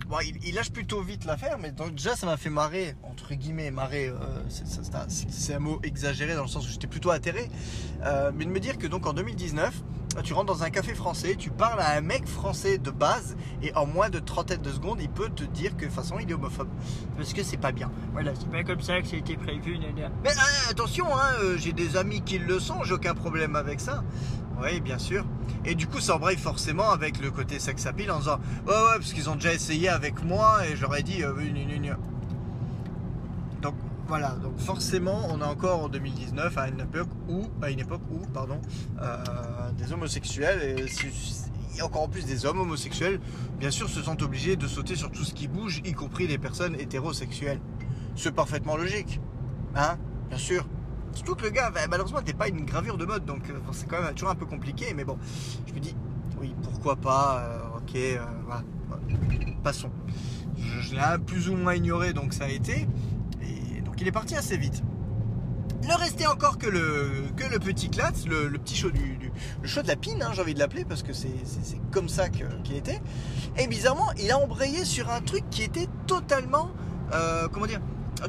bon, 0.08 0.16
il, 0.44 0.54
lâche 0.54 0.70
plutôt 0.70 1.00
vite 1.02 1.24
l'affaire, 1.24 1.58
mais 1.58 1.72
donc 1.72 1.94
déjà 1.94 2.16
ça 2.16 2.26
m'a 2.26 2.36
fait 2.36 2.50
marrer, 2.50 2.94
entre 3.02 3.34
guillemets, 3.34 3.70
marrer, 3.70 4.12
c'est 4.48 5.54
un 5.54 5.58
mot 5.58 5.80
exagéré 5.82 6.34
dans 6.34 6.42
le 6.42 6.48
sens 6.48 6.66
où 6.66 6.70
j'étais 6.70 6.86
plutôt 6.86 7.10
atterré, 7.10 7.50
mais 8.34 8.44
de 8.44 8.50
me 8.50 8.60
dire 8.60 8.78
que 8.78 8.86
donc 8.86 9.06
en 9.06 9.12
2019, 9.12 9.82
tu 10.22 10.32
rentres 10.32 10.46
dans 10.46 10.62
un 10.62 10.70
café 10.70 10.94
français, 10.94 11.36
tu 11.36 11.50
parles 11.50 11.80
à 11.80 11.96
un 11.96 12.00
mec 12.00 12.26
français 12.26 12.78
de 12.78 12.90
base, 12.90 13.36
et 13.62 13.74
en 13.74 13.86
moins 13.86 14.08
de 14.08 14.18
trentaine 14.18 14.62
de 14.62 14.70
secondes, 14.70 15.00
il 15.00 15.08
peut 15.08 15.28
te 15.28 15.44
dire 15.44 15.76
que 15.76 15.82
de 15.82 15.86
toute 15.86 15.94
façon, 15.94 16.18
il 16.18 16.30
est 16.30 16.34
homophobe. 16.34 16.68
Parce 17.16 17.32
que 17.32 17.42
c'est 17.42 17.56
pas 17.56 17.72
bien. 17.72 17.90
Voilà, 18.12 18.32
c'est 18.34 18.50
pas 18.50 18.64
comme 18.64 18.80
ça 18.80 19.00
que 19.00 19.08
ça 19.08 19.16
a 19.16 19.18
été 19.18 19.36
prévu. 19.36 19.78
Mais 20.24 20.30
euh, 20.30 20.70
attention, 20.70 21.06
hein, 21.14 21.30
euh, 21.40 21.56
j'ai 21.58 21.72
des 21.72 21.96
amis 21.96 22.22
qui 22.22 22.38
le 22.38 22.58
sont, 22.58 22.82
j'ai 22.84 22.94
aucun 22.94 23.14
problème 23.14 23.56
avec 23.56 23.80
ça. 23.80 24.02
Oui, 24.62 24.80
bien 24.80 24.98
sûr. 24.98 25.24
Et 25.64 25.74
du 25.74 25.86
coup, 25.86 26.00
ça 26.00 26.16
embraye 26.16 26.36
forcément 26.36 26.90
avec 26.90 27.20
le 27.20 27.30
côté 27.30 27.58
sex 27.58 27.84
appeal 27.86 28.10
en 28.10 28.18
disant 28.18 28.38
Ouais, 28.66 28.72
ouais, 28.72 28.96
parce 28.96 29.12
qu'ils 29.12 29.28
ont 29.28 29.34
déjà 29.34 29.52
essayé 29.52 29.88
avec 29.88 30.24
moi 30.24 30.66
et 30.66 30.76
j'aurais 30.76 31.02
dit 31.02 31.22
euh, 31.22 31.34
Donc, 33.60 33.74
voilà, 34.08 34.30
donc 34.42 34.58
forcément, 34.58 35.28
on 35.30 35.40
est 35.40 35.44
encore 35.44 35.84
en 35.84 35.88
2019 35.88 36.56
à 36.56 36.68
une 36.68 36.80
époque 36.80 37.08
où, 37.28 37.42
à 37.60 37.70
une 37.70 37.80
époque 37.80 38.02
où, 38.10 38.18
pardon, 38.32 38.60
euh, 39.02 39.16
des 39.76 39.92
homosexuels 39.92 40.78
et, 40.78 41.82
encore 41.82 42.02
en 42.04 42.08
plus 42.08 42.24
des 42.24 42.46
hommes 42.46 42.60
homosexuels, 42.60 43.20
bien 43.58 43.70
sûr, 43.70 43.90
se 43.90 44.00
sentent 44.00 44.22
obligés 44.22 44.56
de 44.56 44.66
sauter 44.66 44.96
sur 44.96 45.10
tout 45.10 45.24
ce 45.24 45.34
qui 45.34 45.46
bouge, 45.46 45.82
y 45.84 45.92
compris 45.92 46.26
des 46.26 46.38
personnes 46.38 46.74
hétérosexuelles. 46.80 47.60
C'est 48.14 48.34
parfaitement 48.34 48.76
logique, 48.76 49.20
hein, 49.74 49.98
bien 50.30 50.38
sûr. 50.38 50.66
Surtout 51.16 51.34
que 51.34 51.42
le 51.42 51.50
gars, 51.50 51.70
ben, 51.70 51.88
malheureusement, 51.90 52.20
n'était 52.20 52.32
pas 52.32 52.48
une 52.48 52.64
gravure 52.64 52.96
de 52.96 53.04
mode, 53.04 53.24
donc 53.24 53.50
euh, 53.50 53.58
c'est 53.72 53.88
quand 53.88 54.00
même 54.00 54.14
toujours 54.14 54.30
un 54.30 54.36
peu 54.36 54.46
compliqué, 54.46 54.94
mais 54.94 55.04
bon, 55.04 55.18
je 55.66 55.72
me 55.72 55.80
dis, 55.80 55.96
oui, 56.40 56.54
pourquoi 56.62 56.96
pas, 56.96 57.40
euh, 57.40 57.78
ok, 57.78 57.96
voilà, 58.46 58.62
passons. 59.64 59.90
Je, 60.56 60.94
l'ai 60.94 61.18
plus 61.26 61.48
ou 61.48 61.56
moins 61.56 61.74
ignoré, 61.74 62.12
donc 62.12 62.32
ça 62.32 62.44
a 62.44 62.48
été 62.48 62.86
il 64.00 64.08
est 64.08 64.12
parti 64.12 64.36
assez 64.36 64.56
vite. 64.56 64.82
Ne 65.82 65.94
restait 65.94 66.26
encore 66.26 66.58
que 66.58 66.66
le, 66.66 67.26
que 67.36 67.44
le 67.44 67.58
petit 67.58 67.90
clat, 67.90 68.12
le, 68.26 68.50
petit 68.58 68.76
show 68.76 68.90
du, 68.90 69.18
de 69.18 69.88
la 69.88 69.96
pine, 69.96 70.22
hein, 70.22 70.30
j'ai 70.32 70.42
envie 70.42 70.54
de 70.54 70.58
l'appeler 70.58 70.84
parce 70.84 71.02
que 71.02 71.12
c'est 71.12 71.28
comme 71.90 72.08
ça 72.08 72.28
qu'il 72.28 72.76
était. 72.76 73.00
Et 73.58 73.66
bizarrement, 73.66 74.10
il 74.18 74.30
a 74.30 74.38
embrayé 74.38 74.84
sur 74.84 75.10
un 75.10 75.20
truc 75.20 75.44
qui 75.50 75.62
était 75.62 75.88
totalement, 76.06 76.70
euh, 77.12 77.48
comment 77.48 77.66
dire, 77.66 77.80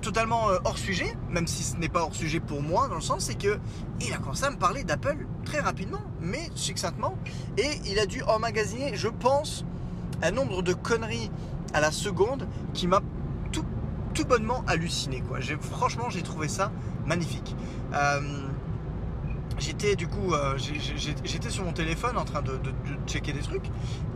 totalement 0.01 0.49
euh, 0.49 0.57
hors 0.65 0.77
sujet, 0.77 1.15
même 1.29 1.47
si 1.47 1.63
ce 1.63 1.77
n'est 1.77 1.89
pas 1.89 2.01
hors 2.01 2.15
sujet 2.15 2.39
pour 2.39 2.61
moi, 2.61 2.87
dans 2.87 2.95
le 2.95 3.01
sens 3.01 3.25
c'est 3.25 3.37
que 3.37 3.59
il 4.01 4.13
a 4.13 4.17
commencé 4.17 4.43
à 4.43 4.51
me 4.51 4.57
parler 4.57 4.83
d'Apple 4.83 5.25
très 5.45 5.59
rapidement, 5.59 6.01
mais 6.21 6.49
succinctement, 6.55 7.15
et 7.57 7.69
il 7.85 7.99
a 7.99 8.05
dû 8.05 8.21
emmagasiner, 8.23 8.95
je 8.95 9.07
pense, 9.07 9.65
un 10.21 10.31
nombre 10.31 10.61
de 10.61 10.73
conneries 10.73 11.31
à 11.73 11.81
la 11.81 11.91
seconde 11.91 12.47
qui 12.73 12.87
m'a 12.87 13.01
tout 14.17 14.25
bonnement 14.25 14.63
halluciné. 14.65 15.21
Quoi. 15.21 15.37
Franchement, 15.61 16.09
j'ai 16.09 16.23
trouvé 16.23 16.47
ça 16.47 16.71
magnifique. 17.05 17.55
Euh, 17.93 18.19
j'étais 19.59 19.95
du 19.95 20.07
coup, 20.07 20.33
euh, 20.33 20.57
j'étais 20.57 21.49
sur 21.49 21.63
mon 21.63 21.71
téléphone 21.71 22.17
en 22.17 22.25
train 22.25 22.41
de, 22.41 22.59
checker 23.05 23.33
des 23.33 23.41
trucs 23.41 23.65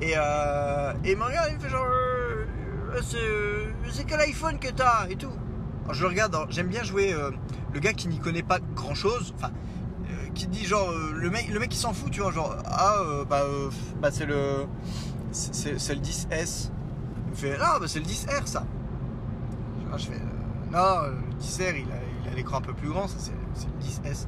et, 0.01 0.13
euh, 0.15 0.93
et 1.03 1.11
il 1.11 1.17
me 1.17 1.23
regarde, 1.23 1.49
il 1.51 1.55
me 1.55 1.59
fait 1.59 1.69
genre, 1.69 1.85
c'est 3.03 3.17
euh, 3.17 3.71
c'est 3.91 4.05
quel 4.05 4.19
iPhone 4.21 4.59
que 4.59 4.69
t'as 4.69 5.07
et 5.09 5.15
tout. 5.15 5.31
Je 5.93 6.05
regarde, 6.05 6.36
j'aime 6.50 6.67
bien 6.67 6.83
jouer 6.83 7.13
euh, 7.13 7.31
le 7.74 7.79
gars 7.79 7.93
qui 7.93 8.07
n'y 8.07 8.19
connaît 8.19 8.43
pas 8.43 8.60
grand 8.75 8.95
chose, 8.95 9.33
enfin, 9.38 9.51
euh, 10.05 10.29
qui 10.33 10.48
dit 10.48 10.65
genre, 10.65 10.89
euh, 10.89 11.12
le 11.13 11.29
mec, 11.29 11.50
le 11.50 11.60
mec 11.60 11.69
qui 11.69 11.77
s'en 11.77 11.93
fout, 11.93 12.12
tu 12.12 12.21
vois, 12.21 12.31
genre, 12.31 12.55
ah, 12.65 12.98
bah, 13.29 13.43
bah 14.01 14.10
c'est 14.12 14.25
le, 14.25 14.65
c'est 15.31 15.71
le 15.71 16.01
10S. 16.01 16.71
Il 17.25 17.31
me 17.31 17.36
fait, 17.36 17.57
ah, 17.60 17.77
bah 17.79 17.88
c'est 17.88 18.00
le 18.00 18.05
10R 18.05 18.45
ça. 18.45 18.63
Je 19.98 20.05
fais, 20.05 20.21
non, 20.71 21.01
le 21.07 21.41
10R 21.41 21.75
il 22.25 22.31
a 22.31 22.36
l'écran 22.36 22.57
un 22.57 22.62
peu 22.62 22.74
plus 22.74 22.89
grand, 22.89 23.07
ça 23.07 23.17
c'est 23.19 23.67
le 23.67 24.10
10S. 24.10 24.27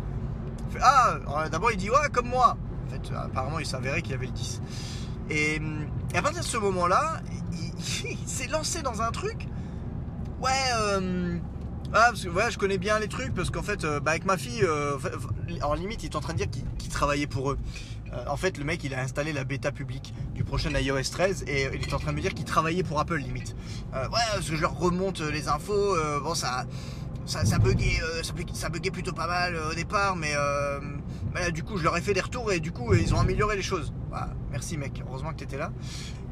Il 0.67 0.73
fait, 0.73 0.83
ah, 0.83 1.17
d'abord 1.49 1.71
il 1.71 1.77
dit, 1.77 1.89
ouais, 1.89 2.09
comme 2.11 2.27
moi. 2.27 2.57
En 2.85 2.89
fait, 2.89 3.15
apparemment 3.15 3.59
il 3.59 3.65
s'avérait 3.65 4.01
qu'il 4.01 4.13
avait 4.13 4.25
le 4.25 4.33
10. 4.33 4.61
Et, 5.29 5.57
hum, 5.59 5.87
et 6.13 6.17
à 6.17 6.21
partir 6.21 6.41
de 6.41 6.45
ce 6.45 6.57
moment-là, 6.57 7.21
il, 7.53 7.71
il 8.09 8.27
s'est 8.27 8.47
lancé 8.47 8.81
dans 8.81 9.01
un 9.01 9.11
truc. 9.11 9.47
Ouais, 10.43 10.51
euh, 10.75 11.37
ah, 11.95 12.07
parce 12.09 12.23
que 12.23 12.29
ouais, 12.29 12.49
je 12.49 12.57
connais 12.57 12.79
bien 12.79 12.97
les 12.97 13.07
trucs 13.07 13.35
parce 13.35 13.51
qu'en 13.51 13.61
fait, 13.61 13.83
euh, 13.83 13.99
bah, 13.99 14.11
avec 14.11 14.25
ma 14.25 14.35
fille, 14.35 14.63
euh, 14.63 14.97
en 15.61 15.75
limite, 15.75 16.03
il 16.03 16.07
est 16.07 16.15
en 16.15 16.21
train 16.21 16.33
de 16.33 16.39
dire 16.39 16.47
qu'il 16.49 16.89
travaillait 16.89 17.27
pour 17.27 17.51
eux. 17.51 17.59
Euh, 18.11 18.25
en 18.27 18.35
fait, 18.35 18.57
le 18.57 18.63
mec, 18.63 18.83
il 18.83 18.95
a 18.95 19.01
installé 19.01 19.31
la 19.31 19.43
bêta 19.43 19.71
publique 19.71 20.11
du 20.33 20.43
prochain 20.43 20.71
iOS 20.71 21.03
13 21.11 21.43
et 21.47 21.69
il 21.71 21.81
est 21.81 21.93
en 21.93 21.99
train 21.99 22.11
de 22.11 22.15
me 22.15 22.21
dire 22.21 22.33
qu'il 22.33 22.45
travaillait 22.45 22.81
pour 22.81 22.99
Apple, 22.99 23.17
limite. 23.17 23.55
Ouais, 23.93 24.07
parce 24.09 24.49
que 24.49 24.55
je 24.55 24.61
leur 24.61 24.75
remonte 24.75 25.19
les 25.19 25.47
infos. 25.47 25.95
bon, 26.23 26.33
ça, 26.33 26.65
ça, 27.27 27.45
ça 27.45 27.59
buguait, 27.59 28.01
ça, 28.53 28.69
plutôt 28.71 29.13
pas 29.13 29.27
mal 29.27 29.55
au 29.55 29.75
départ, 29.75 30.15
mais 30.15 30.33
du 31.51 31.63
coup, 31.63 31.77
je 31.77 31.83
leur 31.83 31.95
ai 31.95 32.01
fait 32.01 32.13
des 32.13 32.21
retours 32.21 32.51
et 32.51 32.59
du 32.59 32.71
coup, 32.71 32.93
ils 32.95 33.13
ont 33.13 33.19
amélioré 33.19 33.55
les 33.55 33.61
choses. 33.61 33.93
Merci, 34.51 34.77
mec. 34.77 35.03
Heureusement 35.07 35.31
que 35.31 35.37
t'étais 35.37 35.57
là. 35.57 35.71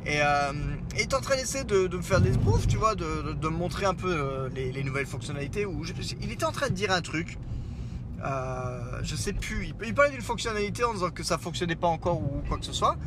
Et 0.06 0.20
euh, 0.22 0.52
est 0.98 1.14
en 1.14 1.22
train 1.22 1.36
d'essayer 1.36 1.64
de, 1.64 1.88
me 1.88 2.02
faire 2.02 2.22
des 2.22 2.34
spoofs, 2.34 2.68
tu 2.68 2.78
vois, 2.78 2.96
de, 2.96 3.34
de- 3.34 3.50
me 3.50 3.56
montrer 3.56 3.86
un 3.86 3.94
peu 3.94 4.12
euh, 4.12 4.50
les, 4.56 4.72
les 4.72 4.84
nouvelles 4.84 5.06
fonctionnalités. 5.06 5.66
Où 5.66 5.84
il 6.22 6.32
était 6.32 6.46
en 6.46 6.52
train 6.52 6.70
de 6.70 6.74
dire 6.74 6.92
un 6.92 7.02
truc. 7.02 7.38
Euh, 8.24 9.00
je 9.04 9.16
sais 9.16 9.34
plus. 9.34 9.74
Il, 9.84 9.94
parlait 9.94 10.12
d'une 10.12 10.22
fonctionnalité 10.22 10.84
en 10.84 10.94
disant 10.94 11.10
que 11.10 11.24
ça 11.24 11.38
fonctionnait 11.38 11.76
pas 11.76 11.88
encore 11.88 12.22
ou 12.22 12.42
quoi 12.48 12.58
que 12.58 12.66
ce 12.66 12.74
soit. 12.74 12.98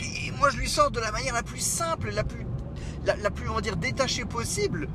Et 0.00 0.30
moi, 0.32 0.50
je 0.50 0.58
lui 0.58 0.68
sors 0.68 0.90
de 0.90 1.00
la 1.00 1.10
manière 1.10 1.34
la 1.34 1.42
plus 1.42 1.60
simple, 1.60 2.10
la 2.10 2.24
plus, 2.24 2.46
la, 3.04 3.30
plus, 3.30 3.48
on 3.48 3.54
va 3.54 3.60
dire, 3.60 3.76
détachée 3.76 4.24
possible. 4.24 4.88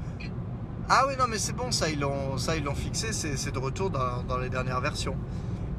Ah 0.90 1.06
oui, 1.08 1.14
non, 1.18 1.26
mais 1.28 1.38
c'est 1.38 1.54
bon, 1.54 1.72
ça, 1.72 1.90
ils 1.90 2.00
l'ont, 2.00 2.38
fixé, 2.76 3.14
c'est 3.14 3.52
de 3.52 3.60
retour 3.60 3.90
dans, 3.90 4.24
dans 4.24 4.38
les 4.38 4.50
dernières 4.50 4.82
versions. 4.82 5.16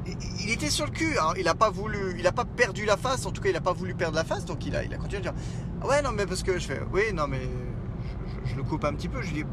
Il 0.07 0.51
était 0.51 0.69
sur 0.69 0.85
le 0.85 0.91
cul, 0.91 1.17
alors 1.17 1.35
il 1.37 1.47
a 1.47 1.55
pas 1.55 1.71
voulu, 1.71 2.15
il 2.19 2.27
a 2.27 2.31
pas 2.31 2.45
perdu 2.45 2.85
la 2.85 2.95
face, 2.95 3.25
en 3.25 3.31
tout 3.31 3.41
cas 3.41 3.49
il 3.49 3.55
a 3.55 3.61
pas 3.61 3.73
voulu 3.73 3.95
perdre 3.95 4.15
la 4.15 4.23
face, 4.23 4.45
donc 4.45 4.65
il 4.65 4.75
a, 4.75 4.83
il 4.83 4.93
a 4.93 4.97
continué 4.97 5.17
à 5.17 5.31
dire 5.31 5.33
Ah 5.81 5.87
ouais 5.87 6.01
non 6.03 6.11
mais 6.11 6.27
parce 6.27 6.43
que 6.43 6.59
je 6.59 6.67
fais 6.67 6.81
oui 6.93 7.11
non 7.13 7.27
mais 7.27 7.49
je, 8.45 8.55
le 8.55 8.63
coupe 8.63 8.85
un 8.85 8.93
petit 8.93 9.07
peu, 9.09 9.21
je 9.23 9.33
lui 9.33 9.43
dis 9.43 9.49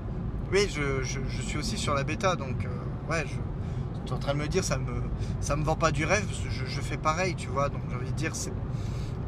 oui 0.52 0.68
je, 0.68 1.42
suis 1.42 1.58
aussi 1.58 1.78
sur 1.78 1.94
la 1.94 2.04
bêta 2.04 2.36
donc 2.36 2.66
euh, 2.66 3.10
ouais 3.10 3.24
je, 3.26 4.10
es 4.10 4.12
en 4.12 4.18
train 4.18 4.34
de 4.34 4.38
me 4.40 4.48
dire 4.48 4.62
ça 4.62 4.76
me 4.76 4.92
ça 5.40 5.56
me 5.56 5.64
vend 5.64 5.76
pas 5.76 5.90
du 5.90 6.04
rêve, 6.04 6.26
je, 6.50 6.80
fais 6.82 6.98
pareil 6.98 7.34
tu 7.34 7.48
vois 7.48 7.70
donc 7.70 7.80
j'ai 7.88 7.96
envie 7.96 8.10
de 8.10 8.16
dire 8.16 8.34
c'est 8.34 8.52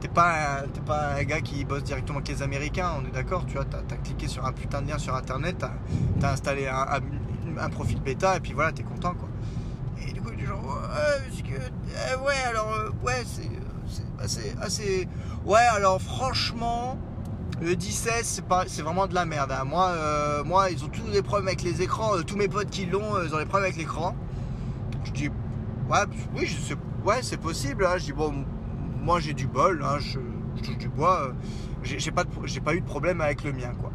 T'es 0.00 0.08
pas, 0.08 0.64
un, 0.90 1.22
gars 1.24 1.40
qui 1.40 1.64
bosse 1.64 1.82
directement 1.82 2.18
avec 2.18 2.28
les 2.28 2.42
Américains, 2.42 2.90
on 3.00 3.06
est 3.06 3.10
d'accord, 3.10 3.46
tu 3.46 3.54
vois, 3.54 3.64
t'as, 3.64 3.96
cliqué 3.96 4.28
sur 4.28 4.44
un 4.44 4.52
putain 4.52 4.82
de 4.82 4.88
lien 4.88 4.98
sur 4.98 5.14
internet, 5.14 5.56
t'as, 6.20 6.30
installé 6.30 6.66
un, 6.66 7.00
un- 7.58 7.70
profil 7.70 8.02
bêta 8.02 8.36
et 8.36 8.40
puis 8.40 8.52
voilà, 8.52 8.70
t'es 8.72 8.82
content. 8.82 9.14
Que, 11.42 11.54
euh, 11.54 12.24
ouais, 12.24 12.34
alors, 12.48 12.72
euh, 12.72 12.90
ouais, 13.04 13.22
c'est, 13.26 13.50
c'est 13.88 14.22
assez, 14.22 14.54
assez, 14.60 15.08
ouais, 15.44 15.58
alors 15.72 16.00
franchement, 16.00 16.98
le 17.60 17.78
16 17.78 18.24
c'est 18.24 18.44
c'est 18.66 18.82
vraiment 18.82 19.06
de 19.06 19.14
la 19.14 19.24
merde. 19.24 19.52
hein. 19.52 19.64
Moi, 19.64 19.88
euh, 19.90 20.44
moi, 20.44 20.70
ils 20.70 20.84
ont 20.84 20.88
tous 20.88 21.02
des 21.10 21.22
problèmes 21.22 21.48
avec 21.48 21.62
les 21.62 21.82
écrans. 21.82 22.16
euh, 22.16 22.22
tous 22.22 22.36
mes 22.36 22.48
potes 22.48 22.70
qui 22.70 22.86
l'ont, 22.86 23.14
euh, 23.16 23.26
ils 23.26 23.34
ont 23.34 23.38
des 23.38 23.44
problèmes 23.44 23.64
avec 23.70 23.76
l'écran. 23.76 24.14
Je 25.04 25.10
dis, 25.12 25.28
ouais, 25.28 25.98
oui, 26.36 26.46
sais, 26.46 26.74
ouais, 27.04 27.22
c'est 27.22 27.36
possible. 27.36 27.86
hein. 27.86 27.96
Je 27.98 28.04
dis 28.06 28.12
bon, 28.12 28.44
moi 29.02 29.20
j'ai 29.20 29.34
du 29.34 29.46
bol, 29.46 29.82
hein, 29.84 29.98
je, 30.00 30.18
touche 30.62 30.78
du 30.78 30.88
bois. 30.88 31.28
euh, 31.28 31.32
j'ai, 31.82 32.10
pas, 32.10 32.24
pas 32.24 32.74
eu 32.74 32.80
de 32.80 32.86
problème 32.86 33.20
avec 33.20 33.44
le 33.44 33.52
mien, 33.52 33.72
quoi. 33.80 33.90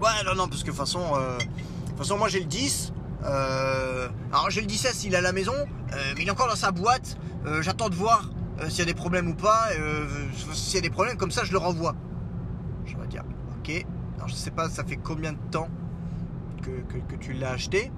Ouais, 0.00 0.24
non, 0.24 0.34
non, 0.36 0.48
parce 0.48 0.60
que 0.62 0.66
de 0.66 0.70
toute 0.70 0.78
façon, 0.78 1.02
euh, 1.16 1.38
façon, 1.96 2.16
moi 2.16 2.28
j'ai 2.28 2.38
le 2.40 2.46
10. 2.46 2.92
Euh, 3.24 4.08
alors 4.32 4.50
j'ai 4.50 4.60
le 4.60 4.68
16 4.68 5.04
il 5.04 5.14
est 5.14 5.16
à 5.16 5.20
la 5.20 5.32
maison, 5.32 5.52
euh, 5.52 6.12
mais 6.16 6.22
il 6.22 6.28
est 6.28 6.30
encore 6.30 6.48
dans 6.48 6.56
sa 6.56 6.70
boîte. 6.70 7.18
euh, 7.46 7.62
j'attends 7.62 7.88
de 7.88 7.94
voir 7.94 8.30
s'il 8.68 8.80
y 8.80 8.82
a 8.82 8.86
des 8.86 8.94
problèmes 8.94 9.28
ou 9.28 9.34
pas. 9.34 9.68
s'il 10.52 10.74
y 10.74 10.78
a 10.78 10.80
des 10.80 10.90
problèmes, 10.90 11.16
comme 11.16 11.30
ça 11.30 11.44
je 11.44 11.52
le 11.52 11.58
renvoie. 11.58 11.94
Je 12.86 12.96
vais 12.96 13.06
dire, 13.06 13.24
ok. 13.58 13.86
Alors 14.16 14.28
je 14.28 14.34
sais 14.34 14.50
pas, 14.50 14.68
ça 14.68 14.84
fait 14.84 14.96
combien 14.96 15.32
de 15.32 15.38
temps 15.50 15.68
que, 16.62 17.16
tu 17.16 17.32
l'as 17.32 17.50
acheté. 17.50 17.92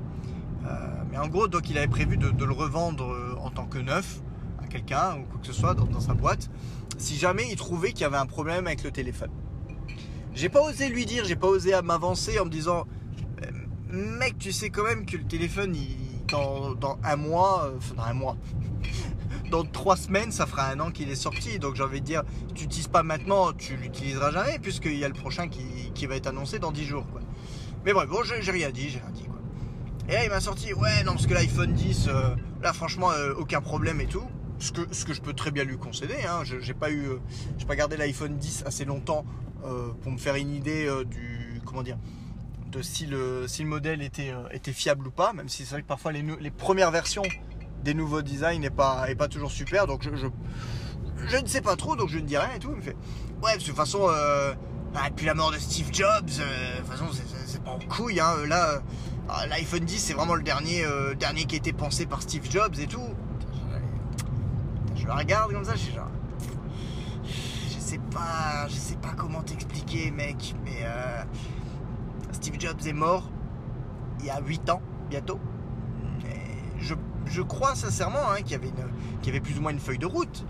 Mais 1.10 1.18
en 1.18 1.28
gros, 1.28 1.48
donc 1.48 1.70
il 1.70 1.78
avait 1.78 1.88
prévu 1.88 2.18
de, 2.18 2.44
le 2.44 2.52
revendre 2.52 3.36
en 3.40 3.50
tant 3.50 3.66
que 3.66 3.78
neuf 3.78 4.20
à 4.62 4.66
quelqu'un 4.66 5.16
ou 5.18 5.24
quoi 5.24 5.40
que 5.40 5.46
ce 5.46 5.52
soit 5.52 5.74
dans, 5.74 5.86
dans 5.86 6.00
sa 6.00 6.12
boîte, 6.12 6.50
si 6.98 7.16
jamais 7.16 7.48
il 7.50 7.56
trouvait 7.56 7.92
qu'il 7.92 8.02
y 8.02 8.04
avait 8.04 8.18
un 8.18 8.26
problème 8.26 8.66
avec 8.66 8.84
le 8.84 8.90
téléphone. 8.90 9.30
J'ai 10.34 10.50
pas 10.50 10.60
osé 10.60 10.88
lui 10.88 11.06
dire, 11.06 11.24
j'ai 11.24 11.36
pas 11.36 11.48
osé 11.48 11.72
m'avancer 11.82 12.38
en 12.38 12.44
me 12.44 12.50
disant, 12.50 12.86
mec, 13.92 14.38
tu 14.38 14.52
sais 14.52 14.70
quand 14.70 14.84
même 14.84 15.04
que 15.06 15.16
le 15.16 15.24
téléphone, 15.24 15.74
dans, 16.28 16.98
un 17.02 17.16
mois, 17.16 17.64
euh, 17.66 17.94
dans 17.96 18.02
un 18.04 18.12
mois, 18.14 18.36
dans 19.50 19.64
trois 19.64 19.96
semaines, 19.96 20.30
ça 20.32 20.46
fera 20.46 20.68
un 20.70 20.80
an 20.80 20.90
qu'il 20.90 21.10
est 21.10 21.14
sorti. 21.16 21.58
Donc 21.58 21.76
j'ai 21.76 21.82
envie 21.82 22.00
de 22.00 22.06
dire, 22.06 22.22
tu 22.54 22.62
l'utilises 22.64 22.88
pas 22.88 23.02
maintenant, 23.02 23.52
tu 23.52 23.76
l'utiliseras 23.76 24.30
jamais, 24.30 24.58
puisqu'il 24.58 24.96
y 24.96 25.04
a 25.04 25.08
le 25.08 25.14
prochain 25.14 25.48
qui, 25.48 25.90
qui 25.94 26.06
va 26.06 26.16
être 26.16 26.26
annoncé 26.28 26.58
dans 26.58 26.72
10 26.72 26.84
jours. 26.84 27.06
Mais 27.84 27.92
bref, 27.92 28.08
bon, 28.08 28.18
j'ai 28.22 28.50
rien 28.50 28.70
dit, 28.70 28.90
j'ai 28.90 28.98
rien 28.98 29.10
dit. 29.10 29.24
Et 30.08 30.12
là, 30.12 30.24
il 30.24 30.30
m'a 30.30 30.40
sorti, 30.40 30.74
ouais, 30.74 31.04
non, 31.04 31.12
parce 31.12 31.26
que 31.26 31.34
l'iPhone 31.34 31.72
10, 31.72 32.08
euh, 32.08 32.34
là, 32.62 32.72
franchement, 32.72 33.10
euh, 33.12 33.32
aucun 33.38 33.60
problème 33.60 34.00
et 34.00 34.06
tout. 34.06 34.24
Ce 34.58 34.72
que, 34.72 35.14
je 35.14 35.20
peux 35.22 35.32
très 35.32 35.50
bien 35.50 35.64
lui 35.64 35.78
concéder. 35.78 36.16
Hein. 36.28 36.40
Je- 36.44 36.60
J'ai 36.60 36.74
pas 36.74 36.90
eu, 36.90 37.06
euh, 37.06 37.18
pas 37.66 37.76
gardé 37.76 37.96
l'iPhone 37.96 38.36
10 38.36 38.64
assez 38.66 38.84
longtemps 38.84 39.24
pour 40.02 40.10
me 40.12 40.18
faire 40.18 40.34
une 40.36 40.54
idée 40.54 40.88
du, 41.06 41.60
comment 41.64 41.82
dire, 41.82 41.98
si 42.82 43.06
le, 43.06 43.46
si 43.48 43.62
le 43.62 43.68
modèle 43.68 44.02
était, 44.02 44.30
euh, 44.30 44.48
était 44.52 44.72
fiable 44.72 45.08
ou 45.08 45.10
pas. 45.10 45.32
Même 45.32 45.48
si 45.48 45.64
c'est 45.64 45.72
vrai 45.72 45.82
que 45.82 45.86
parfois 45.86 46.12
les, 46.12 46.50
premières 46.50 46.90
versions 46.90 47.22
des 47.84 47.94
nouveaux 47.94 48.22
designs 48.22 48.60
n'est 48.60 48.70
pas, 48.70 49.06
pas 49.18 49.28
toujours 49.28 49.50
super. 49.50 49.86
Donc 49.86 50.02
je, 50.02 50.10
je, 51.26 51.36
ne 51.36 51.46
sais 51.46 51.60
pas 51.60 51.76
trop, 51.76 51.96
donc 51.96 52.08
je 52.08 52.18
ne 52.18 52.24
dis 52.24 52.36
rien 52.36 52.54
et 52.54 52.58
tout. 52.58 52.70
Il 52.70 52.76
me 52.76 52.82
fait, 52.82 52.96
ouais, 53.42 53.56
de 53.58 53.62
toute 53.62 53.76
façon, 53.76 54.06
euh, 54.08 54.54
bah, 54.92 55.02
depuis 55.08 55.26
la 55.26 55.34
mort 55.34 55.50
de 55.50 55.58
Steve 55.58 55.88
Jobs, 55.92 56.30
euh, 56.40 56.74
de 56.74 56.78
toute 56.78 56.86
façon, 56.86 57.06
c'est- 57.12 57.62
pas 57.62 57.72
en 57.72 57.78
couille. 57.78 58.20
Hein. 58.20 58.46
Là, 58.46 58.70
euh, 58.70 58.80
ah, 59.28 59.46
l'iPhone 59.46 59.84
10, 59.84 59.98
c'est 59.98 60.14
vraiment 60.14 60.34
le 60.34 60.42
dernier, 60.42 60.84
dernier 61.18 61.44
qui 61.44 61.56
a 61.56 61.58
été 61.58 61.72
pensé 61.72 62.06
par 62.06 62.22
Steve 62.22 62.50
Jobs 62.50 62.78
et 62.78 62.86
tout. 62.86 63.02
Je 64.96 65.06
le 65.06 65.12
regarde 65.12 65.52
comme 65.52 65.64
ça, 65.64 65.74
je 65.74 65.94
genre. 65.94 66.08
Je 67.24 67.78
sais 67.78 68.00
pas, 68.10 68.66
je 68.68 68.74
sais 68.74 68.96
pas 68.96 69.12
comment 69.16 69.42
t'expliquer, 69.42 70.10
mec, 70.10 70.54
mais 70.64 70.86
Steve 72.40 72.58
Jobs 72.58 72.86
est 72.86 72.94
mort 72.94 73.28
il 74.20 74.26
y 74.26 74.30
a 74.30 74.40
8 74.40 74.70
ans, 74.70 74.80
bientôt. 75.08 75.38
Et 76.26 76.78
je, 76.78 76.94
je 77.26 77.42
crois 77.42 77.74
sincèrement 77.74 78.30
hein, 78.30 78.42
qu'il 78.42 78.52
y, 78.52 78.54
avait 78.54 78.72
y 79.24 79.28
avait 79.28 79.40
plus 79.40 79.58
ou 79.58 79.62
moins 79.62 79.72
une 79.72 79.80
feuille 79.80 79.98
de 79.98 80.06
route. 80.06 80.44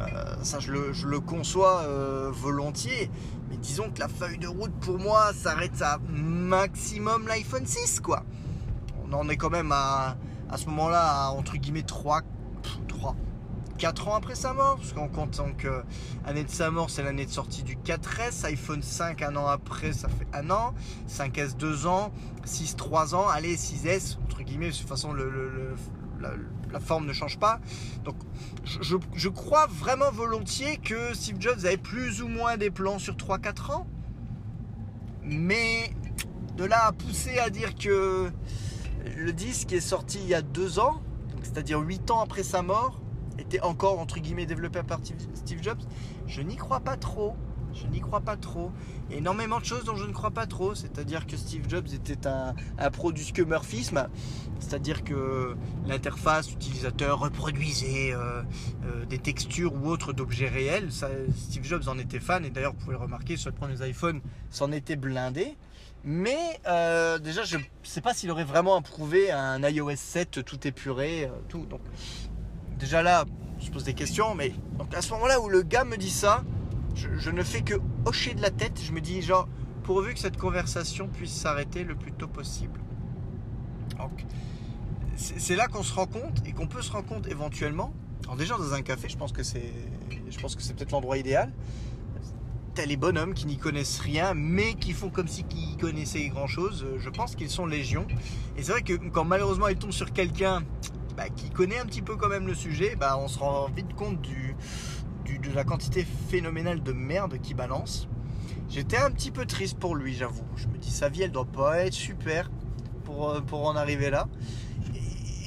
Euh, 0.00 0.36
ça, 0.42 0.60
je 0.60 0.72
le, 0.72 0.92
je 0.92 1.06
le 1.06 1.20
conçois 1.20 1.82
euh, 1.82 2.30
volontiers. 2.32 3.10
Mais 3.50 3.56
disons 3.56 3.90
que 3.90 4.00
la 4.00 4.08
feuille 4.08 4.38
de 4.38 4.46
route, 4.46 4.72
pour 4.80 4.98
moi, 4.98 5.32
s'arrête 5.32 5.80
à 5.82 5.98
maximum 6.08 7.26
l'iPhone 7.26 7.66
6, 7.66 8.00
quoi. 8.00 8.24
On 9.04 9.12
en 9.12 9.28
est 9.28 9.36
quand 9.36 9.50
même 9.50 9.72
à, 9.72 10.16
à 10.50 10.56
ce 10.56 10.66
moment-là, 10.66 11.30
entre 11.30 11.56
guillemets, 11.56 11.82
3, 11.82 12.22
3, 12.88 13.16
4 13.78 14.08
ans 14.08 14.14
après 14.16 14.34
sa 14.34 14.52
mort. 14.52 14.76
Parce 14.76 14.92
qu'en 14.92 15.08
comptant 15.08 15.52
que 15.56 15.82
l'année 16.26 16.44
de 16.44 16.50
sa 16.50 16.70
mort, 16.70 16.90
c'est 16.90 17.02
l'année 17.02 17.24
de 17.26 17.30
sortie 17.30 17.62
du 17.62 17.76
4S. 17.76 18.44
iPhone 18.44 18.82
5, 18.82 19.22
un 19.22 19.36
an 19.36 19.46
après, 19.46 19.92
ça 19.92 20.08
fait 20.08 20.26
un 20.34 20.50
an. 20.50 20.74
5S, 21.08 21.56
2 21.56 21.86
ans. 21.86 22.12
6, 22.44 22.76
3 22.76 23.14
ans. 23.14 23.28
Allez, 23.28 23.56
6S, 23.56 24.18
entre 24.24 24.42
guillemets, 24.42 24.70
de 24.70 24.76
toute 24.76 24.88
façon, 24.88 25.12
la, 25.12 26.80
forme 26.80 27.06
ne 27.06 27.12
change 27.12 27.38
pas. 27.38 27.60
Donc, 28.04 28.16
je, 28.64 28.82
je- 28.82 28.96
je 29.14 29.28
crois 29.28 29.66
vraiment 29.66 30.10
volontiers 30.10 30.76
que 30.76 31.14
Steve 31.14 31.36
Jobs 31.40 31.60
avait 31.64 31.76
plus 31.78 32.20
ou 32.22 32.28
moins 32.28 32.56
des 32.56 32.70
plans 32.70 32.98
sur 32.98 33.14
3-4 33.16 33.70
ans. 33.72 33.86
Mais 35.22 35.90
de 36.56 36.64
là 36.64 36.86
à 36.86 36.92
pousser 36.92 37.38
à 37.38 37.50
dire 37.50 37.74
que 37.76 38.30
le 39.16 39.32
disque 39.32 39.72
est 39.72 39.80
sorti 39.80 40.18
il 40.22 40.28
y 40.28 40.34
a 40.34 40.42
2 40.42 40.78
ans, 40.78 41.00
c'est-à-dire 41.42 41.78
8 41.80 42.10
ans 42.10 42.20
après 42.20 42.42
sa 42.42 42.62
mort, 42.62 43.00
était 43.38 43.60
encore 43.60 43.98
entre 44.00 44.18
guillemets 44.20 44.46
développé 44.46 44.82
par 44.82 45.00
Steve 45.34 45.62
Jobs, 45.62 45.82
je 46.26 46.42
n'y 46.42 46.56
crois 46.56 46.80
pas 46.80 46.96
trop. 46.96 47.36
Je 47.74 47.86
n'y 47.86 48.00
crois 48.00 48.20
pas 48.20 48.36
trop. 48.36 48.72
Il 49.10 49.18
énormément 49.18 49.60
de 49.60 49.64
choses 49.64 49.84
dont 49.84 49.94
je 49.94 50.04
ne 50.04 50.12
crois 50.12 50.30
pas 50.30 50.46
trop. 50.46 50.74
C'est-à-dire 50.74 51.26
que 51.26 51.36
Steve 51.36 51.68
Jobs 51.68 51.86
était 51.92 52.26
un, 52.26 52.54
un 52.78 52.90
pro 52.90 53.12
du 53.12 53.22
scumurfisme. 53.22 54.08
C'est-à-dire 54.58 55.04
que 55.04 55.56
l'interface 55.86 56.50
utilisateur 56.52 57.18
reproduisait 57.18 58.12
euh, 58.12 58.42
euh, 58.84 59.04
des 59.06 59.18
textures 59.18 59.74
ou 59.74 59.88
autres 59.88 60.12
d'objets 60.12 60.48
réels. 60.48 60.92
Ça, 60.92 61.08
Steve 61.36 61.64
Jobs 61.64 61.88
en 61.88 61.98
était 61.98 62.20
fan. 62.20 62.44
Et 62.44 62.50
d'ailleurs, 62.50 62.72
vous 62.72 62.78
pouvez 62.78 62.96
le 62.96 63.02
remarquer 63.02 63.36
sur 63.36 63.50
les 63.50 63.56
premiers 63.56 63.86
iPhones, 63.88 64.20
c'en 64.50 64.72
était 64.72 64.96
blindé. 64.96 65.56
Mais 66.04 66.60
euh, 66.66 67.18
déjà, 67.18 67.44
je 67.44 67.58
ne 67.58 67.62
sais 67.82 68.00
pas 68.00 68.14
s'il 68.14 68.30
aurait 68.30 68.44
vraiment 68.44 68.76
approuvé 68.76 69.30
un 69.30 69.60
iOS 69.62 69.96
7 69.96 70.44
tout 70.44 70.66
épuré. 70.66 71.30
tout. 71.48 71.66
Donc, 71.66 71.80
déjà 72.78 73.02
là, 73.02 73.24
je 73.60 73.70
pose 73.70 73.84
des 73.84 73.94
questions. 73.94 74.34
Mais 74.34 74.52
donc 74.78 74.94
à 74.94 75.02
ce 75.02 75.10
moment-là 75.12 75.40
où 75.40 75.48
le 75.48 75.62
gars 75.62 75.84
me 75.84 75.96
dit 75.96 76.10
ça, 76.10 76.44
je, 76.94 77.30
ne 77.30 77.42
fais 77.42 77.62
que 77.62 77.74
hocher 78.06 78.34
de 78.34 78.42
la 78.42 78.50
tête. 78.50 78.80
Je 78.82 78.92
me 78.92 79.00
dis 79.00 79.22
genre, 79.22 79.48
pourvu 79.84 80.14
que 80.14 80.20
cette 80.20 80.36
conversation 80.36 81.08
puisse 81.08 81.32
s'arrêter 81.32 81.84
le 81.84 81.94
plus 81.94 82.12
tôt 82.12 82.28
possible. 82.28 82.80
Donc, 83.98 84.24
c'est 85.16 85.56
là 85.56 85.66
qu'on 85.66 85.82
se 85.82 85.92
rend 85.92 86.06
compte 86.06 86.42
et 86.46 86.52
qu'on 86.52 86.66
peut 86.66 86.82
se 86.82 86.92
rendre 86.92 87.06
compte 87.06 87.26
éventuellement. 87.26 87.92
Alors 88.24 88.36
déjà 88.36 88.56
dans 88.56 88.74
un 88.74 88.82
café, 88.82 89.08
je 89.08 89.16
pense 89.16 89.32
que 89.32 89.42
c'est, 89.42 89.72
peut-être 90.76 90.92
l'endroit 90.92 91.18
idéal. 91.18 91.52
T'as 92.74 92.84
les 92.84 92.96
bonhommes 92.96 93.34
qui 93.34 93.46
n'y 93.46 93.56
connaissent 93.56 93.98
rien, 93.98 94.34
mais 94.34 94.74
qui 94.74 94.92
font 94.92 95.10
comme 95.10 95.26
si 95.26 95.42
qu'ils 95.42 95.76
connaissaient 95.76 96.28
grand 96.28 96.46
chose. 96.46 96.86
Je 96.98 97.10
pense 97.10 97.34
qu'ils 97.34 97.50
sont 97.50 97.66
légion. 97.66 98.06
Et 98.56 98.62
c'est 98.62 98.70
vrai 98.70 98.82
que 98.82 98.92
quand 98.92 99.24
malheureusement 99.24 99.66
ils 99.66 99.76
tombent 99.76 99.90
sur 99.90 100.12
quelqu'un 100.12 100.62
bah, 101.18 101.28
qui 101.34 101.50
connaît 101.50 101.80
un 101.80 101.84
petit 101.84 102.00
peu 102.00 102.14
quand 102.14 102.28
même 102.28 102.46
le 102.46 102.54
sujet, 102.54 102.94
bah, 102.94 103.18
on 103.18 103.26
se 103.26 103.40
rend 103.40 103.68
vite 103.74 103.92
compte 103.96 104.20
de 104.22 105.52
la 105.52 105.64
quantité 105.64 106.06
phénoménale 106.28 106.80
de 106.80 106.92
merde 106.92 107.40
qu'il 107.40 107.56
balance. 107.56 108.08
J'étais 108.68 108.98
un 108.98 109.10
petit 109.10 109.32
peu 109.32 109.44
triste 109.44 109.80
pour 109.80 109.96
lui, 109.96 110.14
j'avoue. 110.14 110.44
Je 110.54 110.68
me 110.68 110.78
dis, 110.78 110.92
sa 110.92 111.08
vie, 111.08 111.22
elle 111.22 111.32
doit 111.32 111.44
pas 111.44 111.80
être 111.80 111.92
super 111.92 112.48
pour, 113.04 113.30
euh, 113.30 113.40
en 113.50 113.74
arriver 113.74 114.10
là. 114.10 114.28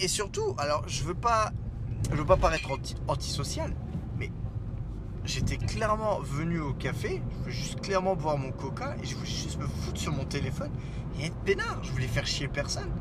Et, 0.01 0.09
surtout, 0.09 0.55
alors, 0.57 0.83
je 0.89 1.03
veux 1.05 1.13
pas, 1.13 1.53
je 2.11 2.17
veux 2.17 2.25
pas 2.25 2.35
paraître 2.35 2.69
anti- 2.69 2.95
antisocial, 3.07 3.73
mais 4.17 4.29
j'étais 5.23 5.55
clairement 5.55 6.19
venu 6.19 6.59
au 6.59 6.73
café. 6.73 7.21
Je 7.31 7.39
voulais 7.43 7.51
juste 7.53 7.79
clairement 7.79 8.17
boire 8.17 8.37
mon 8.37 8.51
coca 8.51 8.97
et 9.01 9.05
je 9.05 9.15
voulais 9.15 9.29
juste 9.29 9.57
me 9.57 9.67
foutre 9.67 10.01
sur 10.01 10.11
mon 10.11 10.25
téléphone 10.25 10.71
et 11.17 11.27
être 11.27 11.37
peinard. 11.45 11.79
Je 11.81 11.91
voulais 11.91 12.07
faire 12.07 12.27
chier 12.27 12.49
personne. 12.49 12.91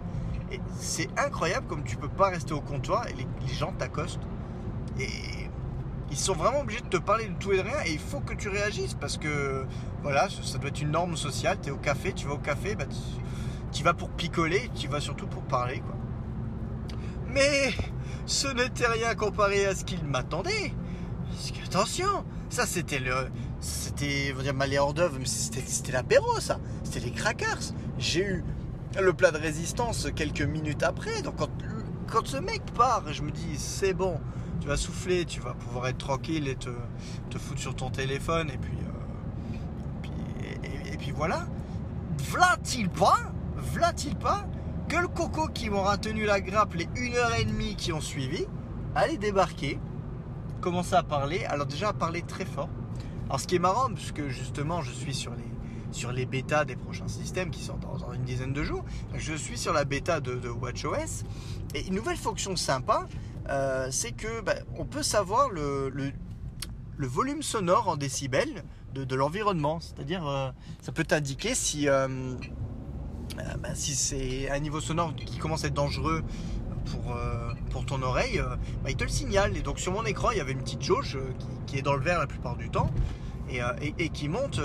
C'est 0.78 1.08
incroyable 1.18 1.66
comme 1.66 1.84
tu 1.84 1.96
peux 1.96 2.08
pas 2.08 2.28
rester 2.28 2.52
au 2.52 2.60
comptoir 2.60 3.06
et 3.08 3.14
les, 3.14 3.54
gens 3.54 3.72
t'accostent. 3.72 4.20
Et 4.98 5.08
ils 6.10 6.16
sont 6.16 6.34
vraiment 6.34 6.60
obligés 6.60 6.80
de 6.80 6.88
te 6.88 6.96
parler 6.96 7.28
de 7.28 7.34
tout 7.34 7.52
et 7.52 7.58
de 7.58 7.62
rien 7.62 7.80
et 7.86 7.92
il 7.92 7.98
faut 7.98 8.20
que 8.20 8.34
tu 8.34 8.48
réagisses 8.48 8.94
parce 8.94 9.16
que 9.16 9.64
voilà, 10.02 10.28
ça 10.28 10.58
doit 10.58 10.70
être 10.70 10.82
une 10.82 10.90
norme 10.90 11.16
sociale. 11.16 11.58
Tu 11.62 11.68
es 11.68 11.72
au 11.72 11.76
café, 11.76 12.12
tu 12.12 12.26
vas 12.26 12.34
au 12.34 12.38
café, 12.38 12.74
bah, 12.74 12.86
tu, 13.72 13.84
vas 13.84 13.94
pour 13.94 14.10
picoler, 14.10 14.70
tu 14.74 14.88
vas 14.88 15.00
surtout 15.00 15.26
pour 15.26 15.42
parler. 15.42 15.80
Quoi. 15.80 15.94
Mais 17.28 17.72
ce 18.26 18.48
n'était 18.48 18.88
rien 18.88 19.14
comparé 19.14 19.66
à 19.66 19.74
ce 19.74 19.84
qu'il 19.84 20.02
m'attendait. 20.04 20.72
Parce 21.30 21.52
que, 21.52 21.64
Attention, 21.70 22.24
ça 22.48 22.66
c'était 22.66 22.98
le. 22.98 23.14
C'était, 23.60 24.32
on 24.32 24.38
va 24.38 24.42
dire, 24.42 24.54
malais 24.54 24.78
hors 24.78 24.92
d'œuvre, 24.92 25.16
mais 25.20 25.26
c'était 25.26 25.62
c'était 25.64 25.92
l'apéro 25.92 26.40
ça. 26.40 26.58
C'était 26.82 26.98
les 26.98 27.12
crackers. 27.12 27.60
J'ai 27.96 28.24
eu 28.24 28.44
le 28.98 29.12
plat 29.12 29.30
de 29.30 29.38
résistance 29.38 30.08
quelques 30.14 30.42
minutes 30.42 30.82
après. 30.82 31.22
Donc 31.22 31.36
quand, 31.36 31.50
quand 32.10 32.26
ce 32.26 32.36
mec 32.38 32.62
part, 32.74 33.12
je 33.12 33.22
me 33.22 33.30
dis 33.30 33.56
c'est 33.56 33.94
bon, 33.94 34.18
tu 34.60 34.68
vas 34.68 34.76
souffler, 34.76 35.24
tu 35.24 35.40
vas 35.40 35.54
pouvoir 35.54 35.88
être 35.88 35.98
tranquille 35.98 36.48
et 36.48 36.56
te, 36.56 36.70
foutre 37.38 37.60
sur 37.60 37.74
ton 37.74 37.90
téléphone 37.90 38.50
et 38.50 38.58
puis, 38.58 38.76
euh, 40.04 40.92
et, 40.92 40.96
puis 40.96 41.12
voilà. 41.12 41.46
V'là-t-il 42.18 42.88
pas, 42.90 43.18
v'là-t-il 43.56 44.16
pas 44.16 44.46
que 44.88 44.96
le 44.96 45.08
coco 45.08 45.48
qui 45.48 45.70
m'aura 45.70 45.96
tenu 45.96 46.24
la 46.24 46.40
grappe 46.40 46.74
les 46.74 46.88
une 46.96 47.14
heure 47.14 47.34
et 47.34 47.44
demie 47.44 47.76
qui 47.76 47.92
ont 47.92 48.00
suivi 48.00 48.44
allait 48.94 49.16
débarquer, 49.16 49.78
commencer 50.60 50.96
à 50.96 51.02
parler. 51.02 51.44
Alors 51.44 51.66
déjà 51.66 51.90
à 51.90 51.92
parler 51.92 52.22
très 52.22 52.44
fort. 52.44 52.68
Alors 53.26 53.40
ce 53.40 53.46
qui 53.46 53.54
est 53.54 53.60
marrant, 53.60 53.88
puisque 53.94 54.26
justement 54.28 54.82
je 54.82 54.90
suis 54.90 55.14
sur 55.14 55.32
les 55.34 55.44
sur 55.92 56.12
les 56.12 56.26
bêtas 56.26 56.64
des 56.64 56.76
prochains 56.76 57.08
systèmes 57.08 57.50
qui 57.50 57.62
sortent 57.62 57.80
dans, 57.80 58.12
une 58.12 58.22
dizaine 58.22 58.52
de 58.52 58.62
jours. 58.62 58.84
Je 59.14 59.34
suis 59.34 59.58
sur 59.58 59.72
la 59.72 59.84
bêta 59.84 60.20
de, 60.20 60.48
WatchOS 60.48 61.24
et 61.74 61.86
une 61.86 61.94
nouvelle 61.94 62.16
fonction 62.16 62.56
sympa, 62.56 63.08
euh, 63.48 63.88
c'est 63.90 64.12
que 64.12 64.40
bah, 64.42 64.54
on 64.78 64.84
peut 64.84 65.02
savoir 65.02 65.50
le, 65.50 65.92
volume 66.98 67.42
sonore 67.42 67.88
en 67.88 67.96
décibels 67.96 68.64
de, 68.94 69.14
l'environnement. 69.14 69.80
C'est-à-dire, 69.80 70.26
euh, 70.26 70.50
ça 70.80 70.92
peut 70.92 71.04
t'indiquer 71.04 71.54
si, 71.54 71.88
euh, 71.88 72.08
bah, 73.60 73.74
si 73.74 73.94
c'est 73.94 74.50
un 74.50 74.58
niveau 74.58 74.80
sonore 74.80 75.14
qui 75.14 75.38
commence 75.38 75.64
à 75.64 75.68
être 75.68 75.74
dangereux 75.74 76.22
pour, 77.70 77.86
ton 77.86 78.02
oreille, 78.02 78.40
bah, 78.82 78.90
il 78.90 78.96
te 78.96 79.04
le 79.04 79.10
signale. 79.10 79.56
Et 79.56 79.62
donc 79.62 79.78
sur 79.78 79.92
mon 79.92 80.04
écran, 80.04 80.30
il 80.32 80.38
y 80.38 80.40
avait 80.40 80.52
une 80.52 80.62
petite 80.62 80.82
jauge 80.82 81.18
qui, 81.66 81.78
est 81.78 81.82
dans 81.82 81.94
le 81.94 82.02
vert 82.02 82.18
la 82.18 82.26
plupart 82.26 82.56
du 82.56 82.68
temps 82.68 82.90
et, 83.48 83.60
et- 83.80 83.94
et 83.98 84.08
qui 84.10 84.28
monte 84.28 84.60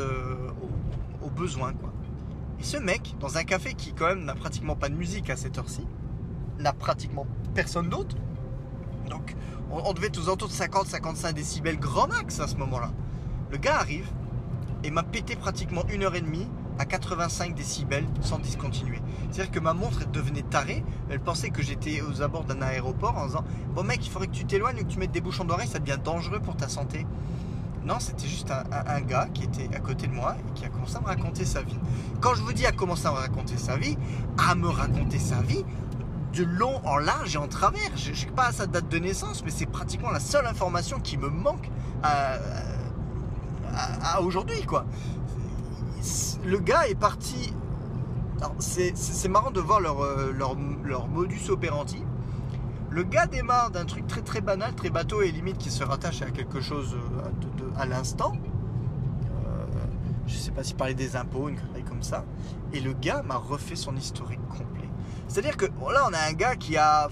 Quoi. 1.29 1.93
Et 2.59 2.63
ce 2.63 2.77
mec, 2.77 3.15
dans 3.19 3.37
un 3.37 3.43
café 3.43 3.73
qui 3.73 3.93
quand 3.93 4.07
même 4.07 4.23
n'a 4.25 4.35
pratiquement 4.35 4.75
pas 4.75 4.89
de 4.89 4.95
musique 4.95 5.29
à 5.29 5.35
cette 5.35 5.57
heure-ci, 5.57 5.85
n'a 6.59 6.73
pratiquement 6.73 7.25
personne 7.53 7.89
d'autre. 7.89 8.15
Donc 9.09 9.35
on, 9.71 9.93
devait 9.93 10.15
aux 10.17 10.23
alentours 10.23 10.47
de 10.47 10.53
50-55 10.53 11.33
décibels 11.33 11.77
grand 11.77 12.07
max 12.07 12.39
à 12.39 12.47
ce 12.47 12.55
moment-là. 12.55 12.91
Le 13.51 13.57
gars 13.57 13.77
arrive 13.77 14.09
et 14.83 14.91
m'a 14.91 15.03
pété 15.03 15.35
pratiquement 15.35 15.83
une 15.89 16.03
heure 16.03 16.15
et 16.15 16.21
demie 16.21 16.47
à 16.77 16.85
85 16.85 17.55
décibels 17.55 18.05
sans 18.21 18.39
discontinuer. 18.39 19.01
C'est-à-dire 19.31 19.51
que 19.51 19.59
ma 19.59 19.73
montre 19.73 19.99
elle 20.01 20.11
devenait 20.11 20.43
tarée. 20.43 20.83
Elle 21.09 21.19
pensait 21.19 21.49
que 21.49 21.61
j'étais 21.61 22.01
aux 22.01 22.21
abords 22.21 22.43
d'un 22.43 22.61
aéroport 22.61 23.17
en 23.17 23.25
disant 23.27 23.43
Bon 23.73 23.83
mec, 23.83 24.05
il 24.05 24.09
faudrait 24.09 24.27
que 24.27 24.33
tu 24.33 24.45
t'éloignes, 24.45 24.77
que 24.77 24.83
tu 24.83 24.99
mettes 24.99 25.11
des 25.11 25.21
bouchons 25.21 25.45
d'oreille, 25.45 25.67
ça 25.67 25.79
devient 25.79 25.99
dangereux 26.03 26.39
pour 26.39 26.55
ta 26.55 26.67
santé. 26.67 27.05
Non, 27.85 27.99
c'était 27.99 28.27
juste 28.27 28.51
un, 28.51 29.01
gars 29.01 29.27
qui 29.33 29.43
était 29.43 29.69
à 29.75 29.79
côté 29.79 30.07
de 30.07 30.13
moi 30.13 30.35
et 30.39 30.51
qui 30.53 30.65
a 30.65 30.69
commencé 30.69 30.95
à 30.95 31.01
me 31.01 31.05
raconter 31.05 31.45
sa 31.45 31.61
vie. 31.61 31.77
Quand 32.19 32.33
je 32.33 32.41
vous 32.41 32.51
dis 32.53 32.65
à 32.65 32.71
commencer 32.71 33.05
à 33.05 33.11
me 33.11 33.17
raconter 33.17 33.57
sa 33.57 33.77
vie, 33.77 33.95
à 34.37 34.55
me 34.55 34.67
raconter 34.67 35.19
sa 35.19 35.41
vie, 35.41 35.63
de 36.33 36.43
long 36.43 36.81
en 36.83 36.97
large 36.97 37.35
et 37.35 37.37
en 37.37 37.47
travers. 37.47 37.95
Je 37.95 38.11
ne 38.11 38.15
sais 38.15 38.25
pas 38.27 38.51
sa 38.51 38.65
date 38.67 38.89
de 38.89 38.97
naissance, 38.97 39.43
mais 39.45 39.51
c'est 39.51 39.65
pratiquement 39.67 40.09
la 40.11 40.19
seule 40.19 40.45
information 40.47 40.99
qui 40.99 41.17
me 41.17 41.29
manque 41.29 41.69
à, 42.03 42.33
à- 43.73 44.15
à 44.15 44.21
aujourd'hui, 44.21 44.63
quoi. 44.65 44.85
Le 46.43 46.59
gars 46.59 46.87
est 46.87 46.95
parti. 46.95 47.53
C'est 48.59 49.27
marrant 49.29 49.51
de 49.51 49.61
voir 49.61 49.79
leur, 49.79 50.03
euh, 50.03 50.31
leur, 50.33 51.07
modus 51.07 51.49
operandi. 51.49 52.03
Le 52.89 53.03
gars 53.03 53.27
démarre 53.27 53.71
d'un 53.71 53.85
truc 53.85 54.07
très 54.07 54.21
très 54.21 54.41
banal, 54.41 54.73
très 54.75 54.89
bateau 54.89 55.21
et 55.21 55.31
limite 55.31 55.57
qui 55.57 55.69
se 55.71 55.83
rattache 55.83 56.21
à 56.21 56.31
quelque 56.31 56.61
chose 56.61 56.95
euh, 56.95 57.29
à 57.77 57.85
l'instant. 57.85 58.33
Euh, 59.45 59.65
je 60.27 60.35
sais 60.35 60.51
pas 60.51 60.63
si 60.63 60.73
parler 60.73 60.93
des 60.93 61.15
impôts, 61.15 61.49
une 61.49 61.55
connerie 61.57 61.83
comme 61.83 62.03
ça. 62.03 62.25
Et 62.73 62.79
le 62.79 62.93
gars 62.93 63.23
m'a 63.23 63.37
refait 63.37 63.75
son 63.75 63.95
historique 63.95 64.45
complet. 64.49 64.89
C'est-à-dire 65.27 65.57
que 65.57 65.65
bon, 65.65 65.89
là, 65.89 66.05
on 66.09 66.13
a 66.13 66.29
un 66.29 66.33
gars 66.33 66.55
qui 66.55 66.77
a. 66.77 67.09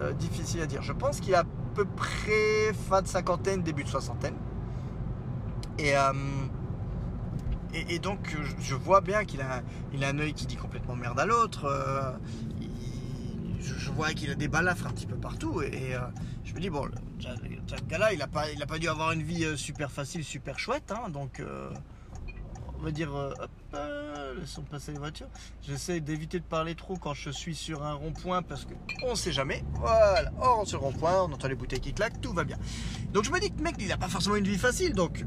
euh, 0.00 0.12
difficile 0.12 0.60
à 0.60 0.66
dire. 0.66 0.82
Je 0.82 0.92
pense 0.92 1.20
qu'il 1.20 1.34
a 1.34 1.40
à 1.40 1.44
peu 1.74 1.84
près 1.84 2.72
fin 2.88 3.02
de 3.02 3.06
cinquantaine, 3.06 3.62
début 3.62 3.84
de 3.84 3.88
soixantaine. 3.88 4.36
Et, 5.78 5.96
euh, 5.96 6.12
donc, 8.02 8.34
je, 8.60 8.74
vois 8.74 9.02
bien 9.02 9.24
qu'il 9.24 9.42
a, 9.42 9.62
il 9.92 10.02
a 10.02 10.08
un 10.08 10.18
œil 10.18 10.32
qui 10.32 10.46
dit 10.46 10.56
complètement 10.56 10.96
merde 10.96 11.20
à 11.20 11.26
l'autre. 11.26 11.70
Je, 13.66 13.90
vois 13.90 14.12
qu'il 14.12 14.30
a 14.30 14.34
des 14.34 14.48
balafres 14.48 14.86
un 14.86 14.90
petit 14.90 15.06
peu 15.06 15.16
partout. 15.16 15.62
Et, 15.62 15.94
euh, 15.94 16.00
je 16.44 16.54
me 16.54 16.60
dis, 16.60 16.70
bon, 16.70 16.84
le 16.86 17.86
gars-là, 17.88 18.12
il 18.12 18.18
n'a 18.18 18.26
pas, 18.26 18.50
il 18.50 18.62
a 18.62 18.66
pas 18.66 18.78
dû 18.78 18.88
avoir 18.88 19.12
une 19.12 19.22
vie 19.22 19.44
euh, 19.44 19.56
super 19.56 19.90
facile, 19.90 20.24
super 20.24 20.58
chouette. 20.58 20.92
hein, 20.92 21.08
donc. 21.10 21.40
euh, 21.40 21.70
on 22.78 22.82
va 22.82 22.90
dire, 22.90 23.14
euh, 23.14 23.32
hop, 23.40 23.78
laissons 24.38 24.62
passer 24.62 24.92
les 24.92 24.98
voitures. 24.98 25.28
J'essaie 25.62 26.00
d'éviter 26.00 26.38
de 26.38 26.44
parler 26.44 26.74
trop 26.74 26.96
quand 26.96 27.14
je 27.14 27.30
suis 27.30 27.54
sur 27.54 27.82
un 27.84 27.94
rond-point 27.94 28.42
parce 28.42 28.64
que 28.66 28.74
on 29.02 29.14
sait 29.14 29.32
jamais. 29.32 29.64
Voilà, 29.74 30.30
on 30.38 30.42
rentre 30.42 30.68
sur 30.68 30.80
le 30.80 30.84
rond-point, 30.84 31.22
on 31.22 31.32
entend 31.32 31.48
les 31.48 31.54
bouteilles 31.54 31.80
qui 31.80 31.92
claquent, 31.94 32.20
tout 32.20 32.32
va 32.32 32.44
bien. 32.44 32.58
Donc 33.12 33.24
je 33.24 33.30
me 33.30 33.40
dis 33.40 33.50
que 33.50 33.62
mec, 33.62 33.76
il 33.78 33.88
n'a 33.88 33.96
pas 33.96 34.08
forcément 34.08 34.36
une 34.36 34.46
vie 34.46 34.58
facile. 34.58 34.92
Donc, 34.92 35.24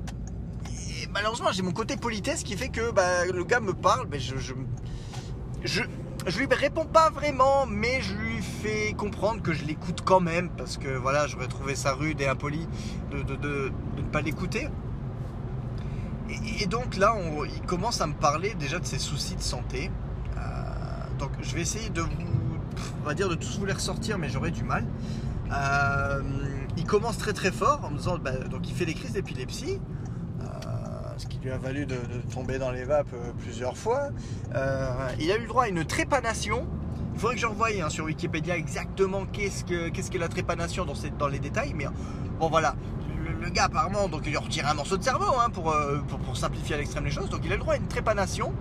malheureusement, 1.11 1.51
j'ai 1.51 1.63
mon 1.63 1.71
côté 1.71 1.97
politesse 1.97 2.43
qui 2.43 2.55
fait 2.55 2.69
que 2.69 2.91
bah, 2.91 3.25
le 3.25 3.43
gars 3.43 3.59
me 3.59 3.73
parle, 3.73 4.07
mais 4.11 4.19
je, 4.19 4.37
je, 4.37 4.53
je, 5.63 5.81
je 6.27 6.37
lui 6.39 6.47
réponds 6.51 6.85
pas 6.85 7.09
vraiment, 7.09 7.65
mais 7.65 8.01
je 8.01 8.13
lui 8.13 8.41
fais 8.41 8.93
comprendre 8.93 9.41
que 9.41 9.53
je 9.53 9.63
l'écoute 9.65 10.01
quand 10.03 10.19
même 10.19 10.49
parce 10.49 10.77
que 10.77 10.89
voilà, 10.89 11.27
j'aurais 11.27 11.47
trouvé 11.47 11.75
ça 11.75 11.93
rude 11.93 12.19
et 12.21 12.27
impoli 12.27 12.67
de, 13.11 13.71
ne 13.97 14.01
pas 14.11 14.21
l'écouter. 14.21 14.69
Et, 16.61 16.67
donc 16.67 16.97
là, 16.97 17.15
on- 17.15 17.45
il 17.45 17.61
commence 17.61 18.01
à 18.01 18.07
me 18.07 18.13
parler 18.13 18.53
déjà 18.53 18.79
de 18.79 18.85
ses 18.85 18.99
soucis 18.99 19.35
de 19.35 19.41
santé. 19.41 19.89
Euh, 20.37 20.41
donc 21.17 21.31
je 21.41 21.55
vais 21.55 21.61
essayer 21.61 21.89
de 21.89 22.01
vous, 22.01 22.09
on 23.01 23.05
va 23.05 23.13
dire 23.13 23.29
de 23.29 23.35
tous 23.35 23.57
vous 23.57 23.65
les 23.65 23.73
ressortir, 23.73 24.17
mais 24.17 24.29
j'aurai 24.29 24.51
du 24.51 24.63
mal. 24.63 24.85
Euh, 25.51 26.21
il 26.77 26.85
commence 26.85 27.17
très 27.17 27.33
très 27.33 27.51
fort 27.51 27.81
en 27.83 27.89
me 27.89 27.97
disant, 27.97 28.17
bah, 28.19 28.31
donc 28.49 28.69
il 28.69 28.75
fait 28.75 28.85
des 28.85 28.93
crises 28.93 29.13
d'épilepsie. 29.13 29.79
Ce 31.19 31.27
qui 31.27 31.37
lui 31.39 31.51
a 31.51 31.57
valu 31.57 31.85
de, 31.85 31.97
tomber 32.33 32.59
dans 32.59 32.71
les 32.71 32.85
vapes 32.85 33.13
euh, 33.13 33.31
plusieurs 33.39 33.75
fois. 33.75 34.07
Euh, 34.55 34.89
il 35.19 35.29
a 35.29 35.35
eu 35.35 35.41
le 35.41 35.47
droit 35.47 35.65
à 35.65 35.67
une 35.67 35.83
trépanation. 35.83 36.65
Il 37.13 37.19
faudrait 37.19 37.35
que 37.35 37.41
je 37.41 37.45
revoie 37.45 37.67
hein, 37.83 37.89
sur 37.89 38.05
Wikipédia 38.05 38.55
exactement 38.55 39.25
qu'est-ce 39.25 39.65
que 39.65 39.89
qu'est 39.89 40.17
la 40.17 40.29
trépanation 40.29 40.85
dans, 40.85 41.27
les 41.27 41.39
détails, 41.39 41.73
mais 41.75 41.87
bon 42.39 42.47
voilà. 42.47 42.75
Le, 43.41 43.49
gars 43.49 43.65
apparemment 43.65 44.07
donc 44.07 44.21
il 44.25 44.29
lui 44.29 44.37
a 44.37 44.39
retiré 44.39 44.67
un 44.67 44.73
morceau 44.73 44.95
de 44.95 45.03
cerveau 45.03 45.33
hein, 45.37 45.49
pour, 45.49 45.71
euh, 45.71 45.97
pour, 46.25 46.37
simplifier 46.37 46.75
à 46.75 46.77
l'extrême 46.77 47.03
les 47.03 47.11
choses. 47.11 47.29
Donc 47.29 47.41
il 47.43 47.51
a 47.51 47.55
le 47.55 47.61
droit 47.61 47.73
à 47.73 47.77
une 47.77 47.87
trépanation. 47.87 48.53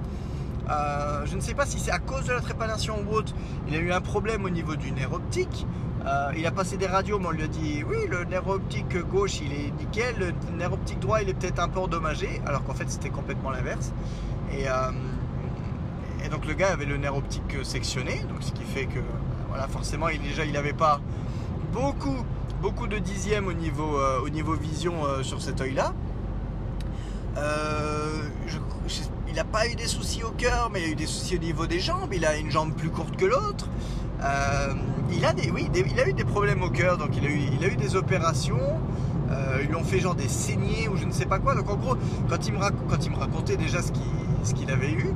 Je 0.68 1.37
ne 1.37 1.40
sais 1.40 1.55
pas 1.55 1.64
si 1.64 1.79
c'est 1.79 1.92
à 1.92 2.01
cause 2.01 2.25
de 2.25 2.33
la 2.33 2.40
trépanation 2.40 2.97
ou 3.09 3.14
autre. 3.14 3.35
Il 3.68 3.75
a 3.77 3.79
eu 3.79 3.92
un 3.92 4.01
problème 4.01 4.44
au 4.44 4.51
niveau 4.51 4.75
du 4.75 4.90
nerf 4.90 5.12
optique. 5.12 5.64
Euh, 6.09 6.33
il 6.38 6.47
a 6.47 6.51
passé 6.51 6.77
des 6.79 6.87
radios, 6.87 7.18
mais 7.18 7.27
on 7.27 7.31
lui 7.33 7.42
a 7.42 7.49
dit 7.49 7.85
oui, 7.87 8.07
le 8.09 8.25
nerf 8.25 8.49
optique 8.49 8.97
gauche 9.11 9.40
il 9.42 9.53
est 9.53 9.71
nickel, 9.79 10.14
le 10.18 10.33
nerf 10.57 10.73
optique 10.73 11.01
droit 11.01 11.21
il 11.21 11.29
est 11.29 11.35
peut-être 11.35 11.59
un 11.61 11.68
peu 11.68 11.81
endommagé, 11.81 12.40
alors 12.47 12.64
qu'en 12.64 12.73
fait 12.73 12.88
c'était 12.90 13.11
complètement 13.11 13.51
l'inverse. 13.51 13.92
Et, 14.53 14.68
euh, 14.68 14.90
donc 16.31 16.47
le 16.47 16.55
gars 16.55 16.73
avait 16.73 16.87
le 16.87 16.97
nerf 16.97 17.14
optique 17.16 17.57
sectionné, 17.62 18.25
donc 18.29 18.38
ce 18.42 18.53
qui 18.53 18.62
fait 18.64 18.87
que 18.87 19.01
voilà, 19.49 19.68
forcément 19.68 20.09
il 20.09 20.21
déjà 20.23 20.44
il 20.47 20.53
n'avait 20.53 20.73
pas 20.73 21.01
beaucoup 22.53 22.87
de 22.87 22.99
dixièmes 22.99 23.47
au 23.47 23.53
niveau, 23.53 23.99
euh, 23.99 24.21
au 24.25 24.31
niveau 24.31 24.55
vision 24.55 24.94
sur 25.23 25.42
cet 25.42 25.61
je- 28.47 28.59
je- 28.88 29.03
il 29.29 29.35
n'a 29.35 29.44
pas 29.44 29.68
eu 29.68 29.75
des 29.75 29.87
soucis 29.87 30.23
au 30.25 30.31
cœur, 30.31 30.71
mais 30.73 30.81
il 30.83 30.87
a 30.88 30.92
eu 30.92 30.94
des 30.94 31.07
soucis 31.07 31.37
au 31.37 31.40
niveau 31.40 31.66
des 31.66 31.81
jambes. 31.81 32.12
Il 32.14 32.25
a 32.25 32.37
une 32.37 32.51
jambe 32.51 32.73
plus 32.73 32.88
courte 32.90 33.16
que 33.16 33.27
l'autre. 33.27 33.68
Il 35.11 35.25
a 35.25 35.33
des, 35.33 35.51
oui, 35.51 35.68
il 35.75 36.01
a 36.01 36.09
eu 36.09 36.12
des 36.12 36.25
problèmes 36.25 36.62
au 36.62 36.71
cœur, 36.71 36.99
donc 36.99 37.16
il 37.16 37.27
a 37.27 37.31
eu, 37.31 37.40
il 37.59 37.64
a 37.64 37.68
eu 37.68 37.77
des 37.77 37.97
opérations. 37.97 38.61
Euh, 39.31 39.59
ils 39.62 39.68
lui 39.68 39.77
ont 39.77 39.85
fait 39.85 40.01
genre 40.01 40.14
des 40.14 40.29
saignées 40.29 40.88
ou 40.88 40.97
je 40.97 41.05
ne 41.05 41.12
sais 41.12 41.27
pas 41.27 41.38
quoi. 41.38 41.55
Donc 41.55 41.71
en 41.71 41.77
gros, 41.77 41.97
quand 42.29 42.47
il 42.47 42.53
me, 42.55 42.59
racontait 43.16 43.57
déjà 43.57 43.81
ce 43.83 44.55
qu'il 44.55 44.71
avait 44.71 44.92
eu, 44.92 45.12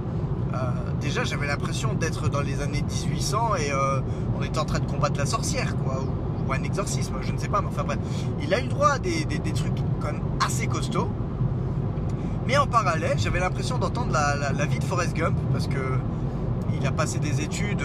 euh, 0.55 0.59
déjà 1.01 1.25
j'avais 1.25 1.47
l'impression 1.47 1.95
d'être 1.95 2.29
dans 2.29 2.43
les 2.43 2.61
années 2.61 2.83
1800 2.83 3.57
et 3.57 3.73
euh, 3.73 4.01
on 4.39 4.43
était 4.43 4.59
en 4.59 4.65
train 4.65 4.81
de 4.81 4.91
combattre 4.91 5.19
la 5.19 5.27
sorcière, 5.27 5.77
quoi, 5.77 6.03
ou, 6.47 6.53
un 6.53 6.63
exorcisme, 6.65 7.15
je 7.23 7.33
ne 7.33 7.39
sais 7.39 7.49
pas. 7.49 7.63
Mais 7.63 7.69
enfin 7.69 7.85
bref, 7.85 7.99
il 8.43 8.53
a 8.53 8.61
eu 8.61 8.67
droit 8.69 8.91
à 8.91 8.99
des, 8.99 9.25
trucs 9.55 9.79
quand 10.01 10.13
même 10.13 10.23
assez 10.45 10.67
costauds. 10.67 11.09
Mais 12.47 12.59
en 12.59 12.67
parallèle, 12.67 13.19
j'avais 13.19 13.41
l'impression 13.41 13.79
d'entendre 13.79 14.13
la, 14.13 14.53
la- 14.53 14.67
vie 14.67 14.79
de 14.79 14.85
Forrest 14.85 15.15
Gump 15.15 15.39
parce 15.53 15.69
que 15.69 15.79
il 16.79 16.87
a 16.87 16.91
passé 16.91 17.19
des 17.21 17.41
études, 17.41 17.83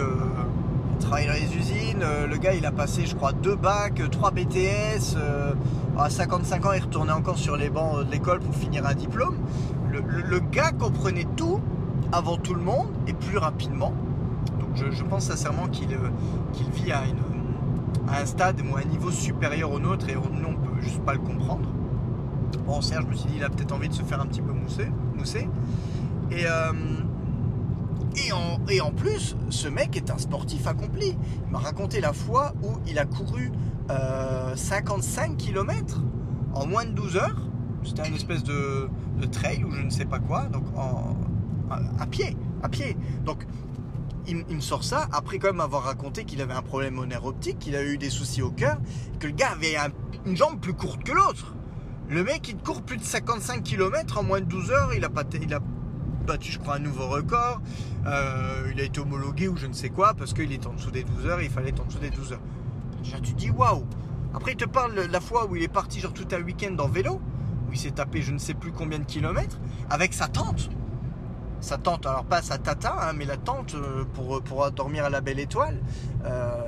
travaille 0.97 1.27
dans 1.27 1.33
les 1.33 1.55
usines. 1.55 2.01
euh, 2.03 2.27
le 2.27 2.37
gars, 2.37 2.53
il 2.53 2.65
a 2.65 2.71
passé, 2.71 3.05
je 3.05 3.15
crois, 3.15 3.31
deux 3.33 3.55
bacs, 3.55 3.99
euh, 3.99 4.07
trois 4.07 4.31
BTS. 4.31 5.15
euh, 5.17 5.53
à 5.97 6.09
55 6.09 6.65
ans, 6.65 6.71
il 6.73 6.81
retournait 6.81 7.11
encore 7.11 7.37
sur 7.37 7.57
les 7.57 7.69
bancs 7.69 8.05
de 8.05 8.11
l'école 8.11 8.39
pour 8.39 8.53
finir 8.55 8.85
un 8.85 8.93
diplôme. 8.93 9.37
Le, 9.91 10.01
le- 10.01 10.39
gars 10.39 10.71
comprenait 10.71 11.25
tout 11.35 11.59
avant 12.11 12.37
tout 12.37 12.53
le 12.53 12.61
monde 12.61 12.87
et 13.07 13.13
plus 13.13 13.37
rapidement. 13.37 13.93
Donc 14.59 14.69
je, 14.75 14.91
je 14.91 15.03
pense 15.03 15.23
sincèrement 15.25 15.67
qu'il 15.67 15.87
vit 15.87 16.91
à, 16.91 17.03
une- 17.05 18.09
à 18.13 18.21
un 18.21 18.25
stade 18.25 18.61
ou 18.61 18.75
à 18.77 18.81
un 18.81 18.83
niveau 18.85 19.09
supérieur 19.11 19.71
au 19.71 19.79
nôtre 19.79 20.07
et 20.09 20.13
nous, 20.15 20.47
on 20.49 20.53
peut 20.53 20.81
juste 20.81 21.01
pas 21.01 21.13
le 21.13 21.19
comprendre. 21.19 21.67
Bon, 22.65 22.81
Serge, 22.81 23.05
je 23.05 23.09
me 23.09 23.15
suis 23.15 23.29
dit, 23.29 23.35
il 23.37 23.43
a 23.43 23.49
peut-être 23.49 23.73
envie 23.73 23.89
de 23.89 23.93
se 23.93 24.03
faire 24.03 24.21
un 24.21 24.25
petit 24.25 24.41
peu 24.41 24.51
mousser. 24.51 24.87
mousser. 25.17 25.49
Et, 26.31 26.45
et, 28.69 28.81
en, 28.81 28.91
plus, 28.91 29.35
ce 29.49 29.67
mec 29.67 29.95
est 29.95 30.11
un 30.11 30.17
sportif 30.17 30.67
accompli. 30.67 31.17
Il 31.45 31.51
m'a 31.51 31.59
raconté 31.59 32.01
la 32.01 32.13
fois 32.13 32.53
où 32.63 32.73
il 32.87 32.99
a 32.99 33.05
couru 33.05 33.51
euh, 33.89 34.55
55 34.55 35.37
km 35.37 36.01
en 36.53 36.65
moins 36.65 36.85
de 36.85 36.91
12 36.91 37.17
heures. 37.17 37.47
C'était 37.83 38.01
un 38.01 38.13
espèce 38.13 38.43
de, 38.43 38.89
trail 39.31 39.63
ou 39.63 39.71
je 39.71 39.81
ne 39.81 39.89
sais 39.89 40.05
pas 40.05 40.19
quoi, 40.19 40.43
donc 40.45 40.63
à, 41.99 42.05
pied, 42.07 42.35
à 42.63 42.69
pied. 42.69 42.97
Donc 43.23 43.45
il, 44.27 44.35
me 44.35 44.61
sort 44.61 44.83
ça 44.83 45.07
après 45.13 45.39
quand 45.39 45.47
même 45.47 45.61
avoir 45.61 45.83
raconté 45.83 46.25
qu'il 46.25 46.41
avait 46.41 46.53
un 46.53 46.61
problème 46.61 46.99
au 46.99 47.05
nerf 47.05 47.25
optique, 47.25 47.59
qu'il 47.59 47.75
a 47.75 47.83
eu 47.83 47.97
des 47.97 48.09
soucis 48.09 48.41
au 48.41 48.51
cœur, 48.51 48.77
que 49.19 49.27
le 49.27 49.33
gars 49.33 49.51
avait 49.51 49.77
un- 49.77 49.91
une 50.25 50.35
jambe 50.35 50.59
plus 50.59 50.73
courte 50.73 51.03
que 51.03 51.13
l'autre. 51.13 51.55
Le 52.09 52.23
mec, 52.23 52.47
il 52.49 52.57
court 52.57 52.81
plus 52.81 52.97
de 52.97 53.03
55 53.03 53.63
km 53.63 54.17
en 54.17 54.23
moins 54.23 54.39
de 54.39 54.45
12 54.45 54.71
heures. 54.71 54.93
Il 54.95 55.03
a, 55.03 55.09
pas 55.09 55.23
il 55.41 55.53
battu, 56.27 56.51
je 56.51 56.59
crois, 56.59 56.75
un 56.75 56.79
nouveau 56.79 57.07
record. 57.07 57.61
Euh, 58.05 58.69
il 58.71 58.79
a 58.79 58.83
été 58.83 58.99
homologué 58.99 59.47
ou 59.47 59.57
je 59.57 59.65
ne 59.65 59.73
sais 59.73 59.89
quoi 59.89 60.13
parce 60.13 60.33
qu'il 60.33 60.51
est 60.51 60.67
en 60.67 60.73
dessous 60.73 60.91
des 60.91 61.03
12 61.03 61.25
heures 61.25 61.41
il 61.41 61.49
fallait 61.49 61.69
être 61.69 61.81
en 61.81 61.85
dessous 61.85 61.99
des 61.99 62.11
12 62.11 62.33
heures. 62.33 62.41
Déjà, 63.01 63.19
tu 63.19 63.33
dis 63.33 63.49
waouh. 63.49 63.85
Après, 64.35 64.51
il 64.51 64.57
te 64.57 64.65
parle 64.65 64.93
la 64.93 65.21
fois 65.21 65.47
où 65.47 65.55
il 65.55 65.63
est 65.63 65.67
parti, 65.69 65.99
genre 65.99 66.13
tout 66.13 66.27
un 66.31 66.41
week-end 66.41 66.75
en 66.79 66.87
vélo, 66.87 67.21
où 67.67 67.73
il 67.73 67.79
s'est 67.79 67.91
tapé 67.91 68.21
je 68.21 68.31
ne 68.31 68.37
sais 68.37 68.53
plus 68.53 68.71
combien 68.71 68.99
de 68.99 69.05
kilomètres, 69.05 69.57
avec 69.89 70.13
sa 70.13 70.27
tante. 70.27 70.69
Sa 71.59 71.77
tante, 71.77 72.05
alors 72.05 72.25
pas 72.25 72.43
sa 72.43 72.59
tata, 72.59 72.95
hein, 73.01 73.13
mais 73.15 73.25
la 73.25 73.37
tante 73.37 73.73
euh, 73.73 74.03
pour, 74.13 74.71
dormir 74.71 75.05
à 75.05 75.09
la 75.09 75.21
belle 75.21 75.39
étoile. 75.39 75.79
Euh, 76.25 76.66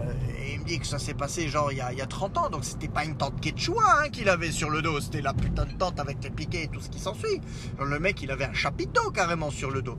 il 0.54 0.60
me 0.60 0.66
dit 0.66 0.80
que 0.80 0.88
ça 0.88 1.00
s'est 1.00 1.14
passé 1.14 1.48
genre 1.50 1.72
il 1.72 1.78
y 1.78 1.82
a, 1.82 1.92
il 1.92 1.98
y 1.98 2.02
a 2.02 2.06
30 2.06 2.38
ans, 2.38 2.50
donc 2.50 2.66
c'était 2.66 2.88
pas 2.88 3.06
une 3.06 3.18
tante 3.18 3.40
quechua 3.42 3.84
hein, 4.00 4.10
qu'il 4.10 4.30
avait 4.30 4.52
sur 4.52 4.70
le 4.70 4.82
dos, 4.82 5.00
c'était 5.02 5.22
la 5.22 5.34
putain 5.34 5.66
de 5.66 5.74
tante 5.74 6.00
avec 6.00 6.24
les 6.24 6.30
piquets 6.30 6.64
et 6.64 6.68
tout 6.68 6.82
ce 6.82 6.90
qui 6.90 7.00
s'ensuit. 7.00 7.42
Le 7.80 8.00
mec 8.00 8.22
il 8.22 8.32
avait 8.32 8.46
un 8.46 8.54
chapiteau 8.54 9.12
carrément 9.12 9.52
sur 9.52 9.72
le 9.72 9.82
dos. 9.82 9.98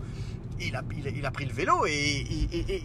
Il 0.63 0.77
a, 0.77 0.83
il 1.17 1.25
a, 1.25 1.31
pris 1.31 1.47
le 1.47 1.55
vélo 1.55 1.87
et, 1.87 2.27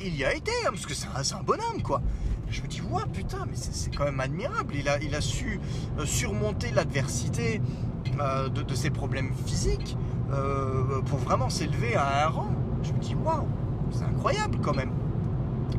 il 0.06 0.16
y 0.16 0.24
a 0.24 0.34
été, 0.34 0.52
hein, 0.66 0.70
parce 0.70 0.86
que 0.86 0.94
c'est 0.94 1.08
un, 1.08 1.44
bonhomme 1.44 1.82
quoi. 1.84 2.02
Je 2.50 2.62
me 2.62 2.68
dis, 2.68 2.82
ouais 2.82 3.04
putain, 3.12 3.46
mais 3.50 3.58
c'est 3.58 3.94
quand 3.94 4.06
même 4.06 4.20
admirable. 4.20 4.76
Il 4.76 4.88
a, 4.88 4.98
il 5.02 5.14
a 5.14 5.20
su 5.20 5.60
euh, 6.00 6.06
surmonter 6.06 6.72
l'adversité 6.72 7.62
euh, 8.22 8.48
de, 8.48 8.62
de 8.62 8.76
ses 8.76 8.92
problèmes 8.92 9.34
physiques 9.46 9.98
euh, 10.32 11.02
pour 11.02 11.20
vraiment 11.20 11.50
s'élever 11.50 11.96
à 11.96 12.28
un 12.28 12.30
rang. 12.30 12.52
Je 12.84 12.94
me 12.94 13.00
dis, 13.00 13.16
waouh, 13.16 13.48
c'est 13.92 14.04
incroyable 14.04 14.60
quand 14.62 14.76
même. 14.76 14.92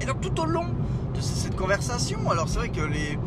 Et 0.01 0.07
donc 0.07 0.21
tout 0.21 0.41
au 0.41 0.45
long 0.45 0.67
de 1.15 1.21
cette 1.21 1.57
conversation, 1.57 2.31
alors 2.31 2.49
c'est 2.49 2.59
vrai 2.59 2.69
que 2.69 2.83
les 2.83 3.19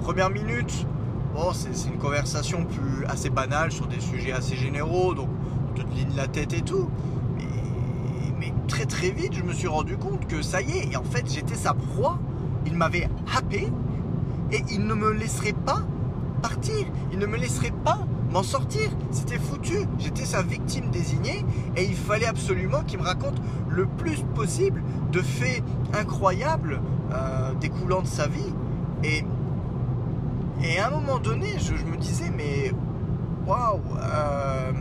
premières 0.00 0.30
minutes, 0.30 0.86
bon, 1.34 1.52
c'est 1.52 1.74
c'est 1.74 1.88
une 1.88 1.98
conversation 1.98 2.64
plus 2.64 3.04
assez 3.06 3.30
banale 3.30 3.72
sur 3.72 3.86
des 3.86 4.00
sujets 4.00 4.32
assez 4.32 4.56
généraux, 4.56 5.14
donc 5.14 5.28
on 5.70 5.74
te 5.74 5.82
ligne 5.94 6.14
la 6.16 6.28
tête 6.28 6.52
et 6.52 6.62
tout. 6.62 6.88
Mais, 7.36 7.44
mais 8.38 8.54
très 8.68 8.84
très 8.84 9.10
vite, 9.10 9.32
je 9.34 9.42
me 9.42 9.52
suis 9.52 9.68
rendu 9.68 9.96
compte 9.96 10.26
que 10.26 10.42
ça 10.42 10.60
y 10.60 10.70
est, 10.72 10.92
et 10.92 10.96
en 10.96 11.04
fait 11.04 11.24
j'étais 11.32 11.56
sa 11.56 11.74
proie. 11.74 12.18
Il 12.66 12.76
m'avait 12.76 13.08
happé 13.34 13.72
et 14.52 14.62
il 14.70 14.86
ne 14.86 14.92
me 14.92 15.12
laisserait 15.12 15.54
pas 15.54 15.82
partir. 16.42 16.86
Il 17.10 17.18
ne 17.18 17.24
me 17.26 17.38
laisserait 17.38 17.72
pas 17.84 18.00
m'en 18.30 18.42
sortir. 18.42 18.90
C'était 19.10 19.38
foutu. 19.38 19.86
J'étais 19.98 20.24
sa 20.24 20.42
victime 20.42 20.90
désignée 20.90 21.44
et 21.76 21.84
il 21.84 21.96
fallait 21.96 22.26
absolument 22.26 22.82
qu'il 22.82 22.98
me 22.98 23.04
raconte 23.04 23.40
le 23.68 23.86
plus 23.86 24.22
possible 24.34 24.82
de 25.12 25.20
faits 25.20 25.62
incroyables 25.92 26.80
euh, 27.12 27.52
découlant 27.60 28.02
de 28.02 28.06
sa 28.06 28.26
vie. 28.26 28.54
Et, 29.02 29.24
et 30.62 30.78
à 30.78 30.88
un 30.88 30.90
moment 30.90 31.18
donné, 31.18 31.48
je, 31.58 31.72
me 31.84 31.96
disais, 31.96 32.30
mais 32.30 32.72
waouh, 33.46 33.80
euh, 33.96 34.72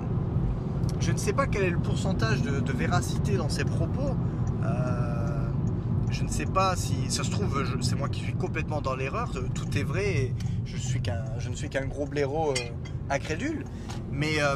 je 1.00 1.12
ne 1.12 1.18
sais 1.18 1.34
pas 1.34 1.48
quel 1.48 1.64
est 1.64 1.70
le 1.70 1.80
pourcentage 1.80 2.42
de, 2.42 2.72
véracité 2.72 3.38
dans 3.38 3.50
ses 3.50 3.66
propos. 3.66 4.16
Euh, 4.64 5.48
je 6.12 6.24
ne 6.24 6.30
sais 6.30 6.46
pas 6.46 6.76
si 6.76 7.10
ça 7.10 7.24
se 7.24 7.32
trouve, 7.32 7.64
c'est 7.82 7.96
moi 7.96 8.10
qui 8.10 8.22
suis 8.22 8.34
complètement 8.34 8.82
dans 8.82 8.96
l'erreur. 8.96 9.32
Tout 9.54 9.78
est 9.78 9.84
vrai. 9.84 10.06
Et 10.06 10.34
je 10.66 10.78
suis 10.78 11.02
je 11.40 11.50
ne 11.50 11.56
suis 11.56 11.70
qu'un 11.70 11.86
gros 11.86 12.06
blaireau 12.06 12.54
incrédule. 13.10 13.64
Mais 14.12 14.42
euh, 14.42 14.56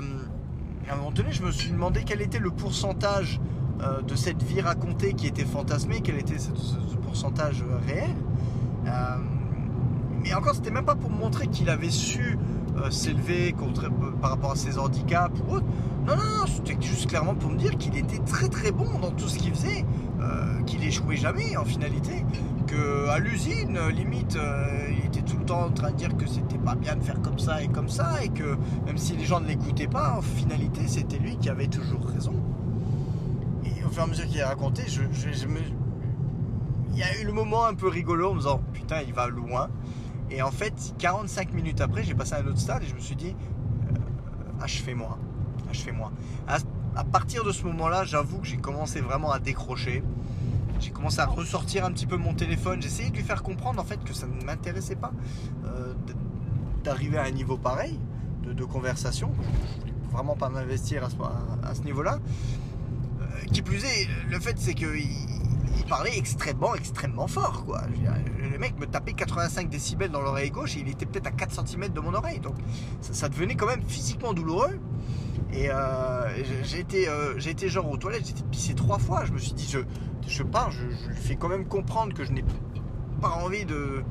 à 0.89 0.93
un 0.93 0.97
moment 0.97 1.11
donné, 1.11 1.31
je 1.31 1.43
me 1.43 1.51
suis 1.51 1.71
demandé 1.71 2.03
quel 2.05 2.21
était 2.21 2.39
le 2.39 2.51
pourcentage 2.51 3.39
euh, 3.81 4.01
de 4.01 4.15
cette 4.15 4.41
vie 4.43 4.61
racontée 4.61 5.13
qui 5.13 5.27
était 5.27 5.45
fantasmée, 5.45 6.01
quel 6.03 6.15
était 6.17 6.37
ce, 6.39 6.49
ce- 6.55 6.75
ce 6.91 6.95
pourcentage 6.97 7.63
euh, 7.63 7.77
réel. 7.87 8.15
Mais 10.21 10.33
encore, 10.33 10.55
c'était 10.55 10.71
même 10.71 10.85
pas 10.85 10.95
pour 10.95 11.09
montrer 11.09 11.47
qu'il 11.47 11.69
avait 11.69 11.89
su 11.89 12.37
s'élever 12.89 13.53
par 14.21 14.31
rapport 14.31 14.51
à 14.51 14.55
ses 14.55 14.79
handicaps 14.79 15.37
ou 15.47 15.55
autre. 15.55 15.65
Non, 16.07 16.15
non, 16.15 16.45
c'était 16.47 16.75
juste 16.81 17.07
clairement 17.07 17.35
pour 17.35 17.51
me 17.51 17.57
dire 17.57 17.77
qu'il 17.77 17.95
était 17.97 18.17
très 18.19 18.47
très 18.49 18.71
bon 18.71 18.99
dans 18.99 19.11
tout 19.11 19.27
ce 19.27 19.37
qu'il 19.37 19.51
faisait, 19.53 19.85
qu'il 20.65 20.83
échouait 20.83 21.17
jamais 21.17 21.55
en 21.57 21.65
finalité, 21.65 22.25
que 22.67 23.09
à 23.09 23.19
l'usine, 23.19 23.77
limite, 23.89 24.37
tout 25.25 25.37
le 25.37 25.45
temps 25.45 25.63
en 25.65 25.71
train 25.71 25.91
de 25.91 25.97
dire 25.97 26.15
que 26.15 26.27
c'était 26.27 26.57
pas 26.57 26.75
bien 26.75 26.95
de 26.95 27.03
faire 27.03 27.21
comme 27.21 27.39
ça 27.39 27.61
et 27.63 27.67
comme 27.67 27.89
ça, 27.89 28.23
et 28.23 28.29
que 28.29 28.57
même 28.85 28.97
si 28.97 29.15
les 29.15 29.25
gens 29.25 29.39
ne 29.39 29.47
l'écoutaient 29.47 29.87
pas, 29.87 30.15
en 30.17 30.21
finalité, 30.21 30.81
c'était 30.87 31.17
lui 31.17 31.37
qui 31.37 31.49
avait 31.49 31.67
toujours 31.67 32.05
raison. 32.05 32.33
Et 33.65 33.83
au 33.83 33.89
fur 33.89 34.01
et 34.01 34.03
à 34.03 34.07
mesure 34.07 34.25
qu'il 34.25 34.41
a 34.41 34.47
raconté, 34.47 34.83
il 36.91 36.97
y 36.97 37.03
a 37.03 37.21
eu 37.21 37.25
le 37.25 37.33
moment 37.33 37.65
un 37.65 37.73
peu 37.73 37.87
rigolo 37.87 38.31
en 38.31 38.33
me 38.33 38.39
disant 38.39 38.61
putain, 38.73 39.01
il 39.01 39.13
va 39.13 39.27
loin. 39.27 39.69
Et 40.29 40.41
en 40.41 40.51
fait, 40.51 40.93
45 40.99 41.53
minutes 41.53 41.81
après, 41.81 42.03
j'ai 42.03 42.15
passé 42.15 42.33
à 42.33 42.39
un 42.39 42.47
autre 42.47 42.59
stade 42.59 42.83
et 42.83 42.87
je 42.87 42.95
me 42.95 42.99
suis 42.99 43.15
dit 43.15 43.35
euh, 43.35 44.63
achevez-moi, 44.63 45.17
achevez-moi. 45.69 46.11
À 46.95 47.03
partir 47.03 47.43
de 47.43 47.51
ce 47.51 47.63
moment-là, 47.65 48.03
j'avoue 48.03 48.39
que 48.39 48.47
j'ai 48.47 48.57
commencé 48.57 49.01
vraiment 49.01 49.31
à 49.31 49.39
décrocher. 49.39 50.03
J'ai 50.83 50.91
commencé 50.91 51.19
à 51.19 51.25
ressortir 51.25 51.85
un 51.85 51.91
petit 51.91 52.05
peu 52.05 52.17
mon 52.17 52.33
téléphone. 52.33 52.81
J'ai 52.81 52.87
essayé 52.87 53.09
de 53.09 53.15
lui 53.15 53.23
faire 53.23 53.41
comprendre 53.41 53.79
en 53.79 53.85
fait 53.85 54.03
que 54.03 54.13
ça 54.13 54.27
ne 54.27 54.43
m'intéressait 54.43 54.97
pas 54.97 55.13
euh, 55.65 55.93
d'arriver 56.83 57.17
à 57.17 57.23
un 57.23 57.31
niveau 57.31 57.57
pareil 57.57 57.97
de, 58.43 58.65
conversation. 58.65 59.31
Je 59.37 59.79
voulais 59.79 59.93
vraiment 60.11 60.35
pas 60.35 60.49
m'investir 60.49 61.05
à 61.05 61.73
ce, 61.73 61.81
niveau-là. 61.83 62.19
Euh, 63.21 63.45
qui 63.53 63.61
plus 63.61 63.85
est, 63.85 64.07
le 64.29 64.39
fait 64.39 64.55
c'est 64.59 64.73
qu'il 64.73 64.89
il 65.77 65.85
parlait 65.85 66.17
extrêmement, 66.17 66.75
extrêmement 66.75 67.27
fort. 67.27 67.65
Le 68.51 68.57
mec 68.57 68.77
me 68.77 68.85
tapait 68.85 69.13
85 69.13 69.69
décibels 69.69 70.11
dans 70.11 70.21
l'oreille 70.21 70.51
gauche 70.51 70.75
et 70.75 70.81
il 70.81 70.89
était 70.89 71.05
peut-être 71.05 71.27
à 71.27 71.31
4 71.31 71.65
cm 71.65 71.89
de 71.89 71.99
mon 71.99 72.13
oreille. 72.13 72.39
Donc 72.39 72.55
ça, 73.01 73.29
devenait 73.29 73.55
quand 73.55 73.67
même 73.67 73.83
physiquement 73.87 74.33
douloureux. 74.33 74.79
Et 75.53 75.69
euh, 75.69 76.43
j'ai 76.63 76.85
euh, 77.07 77.39
été 77.39 77.69
genre 77.69 77.89
aux 77.89 77.97
toilettes, 77.97 78.29
été 78.29 78.43
pissé 78.51 78.73
trois 78.75 78.97
fois. 78.97 79.25
Je 79.25 79.31
me 79.31 79.37
suis 79.37 79.53
dit, 79.53 79.67
je, 79.69 79.79
je 80.27 80.43
pars, 80.43 80.71
je, 80.71 80.83
lui 80.83 81.15
fais 81.15 81.35
quand 81.35 81.49
même 81.49 81.65
comprendre 81.65 82.13
que 82.13 82.23
je 82.23 82.31
n'ai 82.31 82.43
pas 83.21 83.29
envie 83.29 83.65
de, 83.65 84.03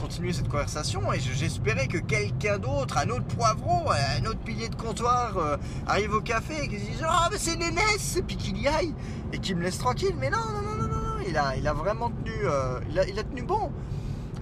continuer 0.00 0.32
cette 0.32 0.48
conversation. 0.48 1.12
Et 1.12 1.20
je- 1.20 1.32
j'espérais 1.32 1.88
que 1.88 1.98
quelqu'un 1.98 2.58
d'autre, 2.58 2.98
un 2.98 3.08
autre 3.10 3.24
poivron, 3.24 3.90
un 3.90 4.24
autre 4.26 4.40
pilier 4.40 4.68
de 4.68 4.76
comptoir, 4.76 5.36
euh, 5.36 5.56
arrive 5.86 6.12
au 6.14 6.20
café 6.20 6.64
et 6.64 6.68
qu'il 6.68 6.78
se 6.80 6.84
dise, 6.84 7.04
oh 7.04 7.28
mais 7.30 7.38
c'est 7.38 7.56
Nénès, 7.56 8.16
et 8.16 8.22
puis 8.22 8.36
qu'il 8.36 8.58
y 8.58 8.68
aille 8.68 8.94
et 9.32 9.38
qu'il 9.38 9.56
me 9.56 9.62
laisse 9.62 9.78
tranquille. 9.78 10.14
Mais 10.18 10.30
non, 10.30 10.38
non, 10.38 10.62
non, 10.62 10.76
non, 10.76 10.88
non, 10.88 11.02
non. 11.02 11.14
Il 11.26 11.36
a, 11.68 11.72
vraiment 11.72 12.10
tenu, 12.10 12.32
euh, 12.44 12.80
il, 12.90 13.18
a, 13.18 13.22
tenu 13.24 13.42
bon. 13.42 13.72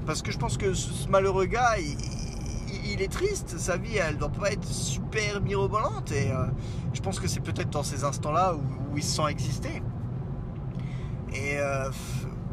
Parce 0.04 0.20
que 0.20 0.32
je 0.32 0.38
pense 0.38 0.58
que 0.58 0.74
ce, 0.74 1.08
malheureux 1.08 1.46
gars, 1.46 1.76
il 1.78 3.00
est 3.00 3.10
triste. 3.10 3.56
Sa 3.58 3.76
vie, 3.76 3.96
elle 3.96 4.18
doit 4.18 4.28
pas 4.28 4.50
être 4.50 4.66
super 4.66 5.40
mirobolante. 5.40 6.10
Et 6.12 6.30
euh, 6.30 6.46
je 6.92 7.00
pense 7.00 7.20
que 7.20 7.28
c'est 7.28 7.40
peut-être 7.40 7.70
dans 7.70 7.82
ces 7.82 8.04
instants-là 8.04 8.54
où, 8.54 8.92
où 8.92 8.98
il 8.98 9.02
se 9.04 9.16
sent 9.16 9.28
exister. 9.30 9.82
Et 11.34 11.58
euh, 11.58 11.90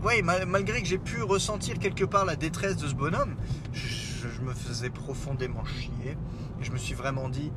ouais, 0.04 0.22
mal- 0.22 0.46
malgré 0.46 0.82
que 0.82 0.88
j'ai 0.88 0.98
pu 0.98 1.22
ressentir 1.22 1.80
quelque 1.80 2.06
part 2.06 2.26
la 2.26 2.36
détresse 2.36 2.78
de 2.78 2.88
ce 2.88 2.96
bonhomme, 2.96 3.36
je, 3.74 4.42
me 4.42 4.54
faisais 4.54 4.90
profondément 4.90 5.66
chier. 5.66 6.18
Et 6.60 6.64
je 6.64 6.72
me 6.72 6.78
suis 6.78 6.94
vraiment 6.94 7.30
dit, 7.30 7.52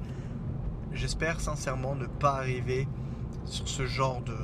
j'espère 0.92 1.40
sincèrement 1.40 1.94
ne 1.94 2.06
pas 2.06 2.37
arriver 2.37 2.88
sur 3.44 3.68
ce 3.68 3.87
genre 3.87 4.20
de 4.22 4.37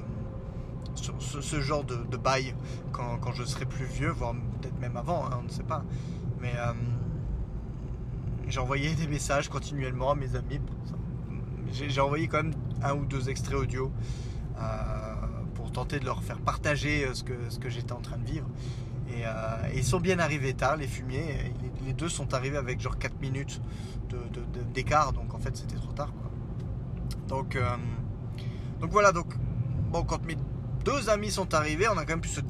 ce, 0.94 1.60
genre 1.60 1.84
de, 1.84 2.16
bail 2.16 2.56
quand, 2.90 3.18
quand 3.20 3.32
je 3.32 3.44
serai 3.44 3.66
plus 3.66 3.84
vieux, 3.84 4.10
voire 4.10 4.34
peut-être 4.60 4.78
même 4.80 4.96
avant, 4.96 5.26
hein, 5.26 5.38
on 5.38 5.44
ne 5.44 5.48
sait 5.48 5.62
pas. 5.62 5.84
Mais 6.40 6.52
euh, 6.56 6.72
j'ai 8.48 8.58
envoyé 8.60 8.94
des 8.94 9.06
messages 9.06 9.48
continuellement 9.48 10.10
à 10.10 10.14
mes 10.14 10.34
amis. 10.34 10.60
J'ai 11.72 11.90
j'ai 11.90 12.00
envoyé 12.00 12.28
quand 12.28 12.42
même 12.42 12.54
un 12.82 12.94
ou 12.94 13.04
deux 13.04 13.28
extraits 13.28 13.58
audio 13.58 13.92
euh, 14.58 15.07
tenter 15.70 16.00
de 16.00 16.04
leur 16.04 16.22
faire 16.22 16.38
partager 16.38 17.04
euh, 17.04 17.14
ce 17.14 17.24
que, 17.24 17.34
ce 17.48 17.58
que 17.58 17.68
j'étais 17.68 17.92
en 17.92 18.00
train 18.00 18.18
de 18.18 18.24
vivre. 18.24 18.48
Et, 19.10 19.24
euh, 19.24 19.30
ils 19.74 19.84
sont 19.84 20.00
bien 20.00 20.18
arrivés 20.18 20.54
tard, 20.54 20.76
les 20.76 20.86
fumiers. 20.86 21.52
Les, 21.84 21.92
deux 21.92 22.08
sont 22.08 22.34
arrivés 22.34 22.58
avec 22.58 22.80
genre 22.80 22.98
4 22.98 23.20
minutes 23.20 23.60
d'écart, 24.74 25.12
donc 25.12 25.34
en 25.34 25.38
fait 25.38 25.56
c'était 25.56 25.76
trop 25.76 25.92
tard. 25.92 26.12
quoi. 26.12 26.30
Donc, 27.28 27.56
euh, 27.56 27.76
donc 28.80 28.90
voilà, 28.90 29.12
donc 29.12 29.34
bon, 29.90 30.04
quand 30.04 30.24
mes 30.24 30.36
deux 30.84 31.08
amis 31.08 31.30
sont 31.30 31.54
arrivés, 31.54 31.88
on 31.88 31.96
a 31.96 32.02
quand 32.04 32.12
même 32.12 32.20
pu 32.20 32.28
se 32.28 32.40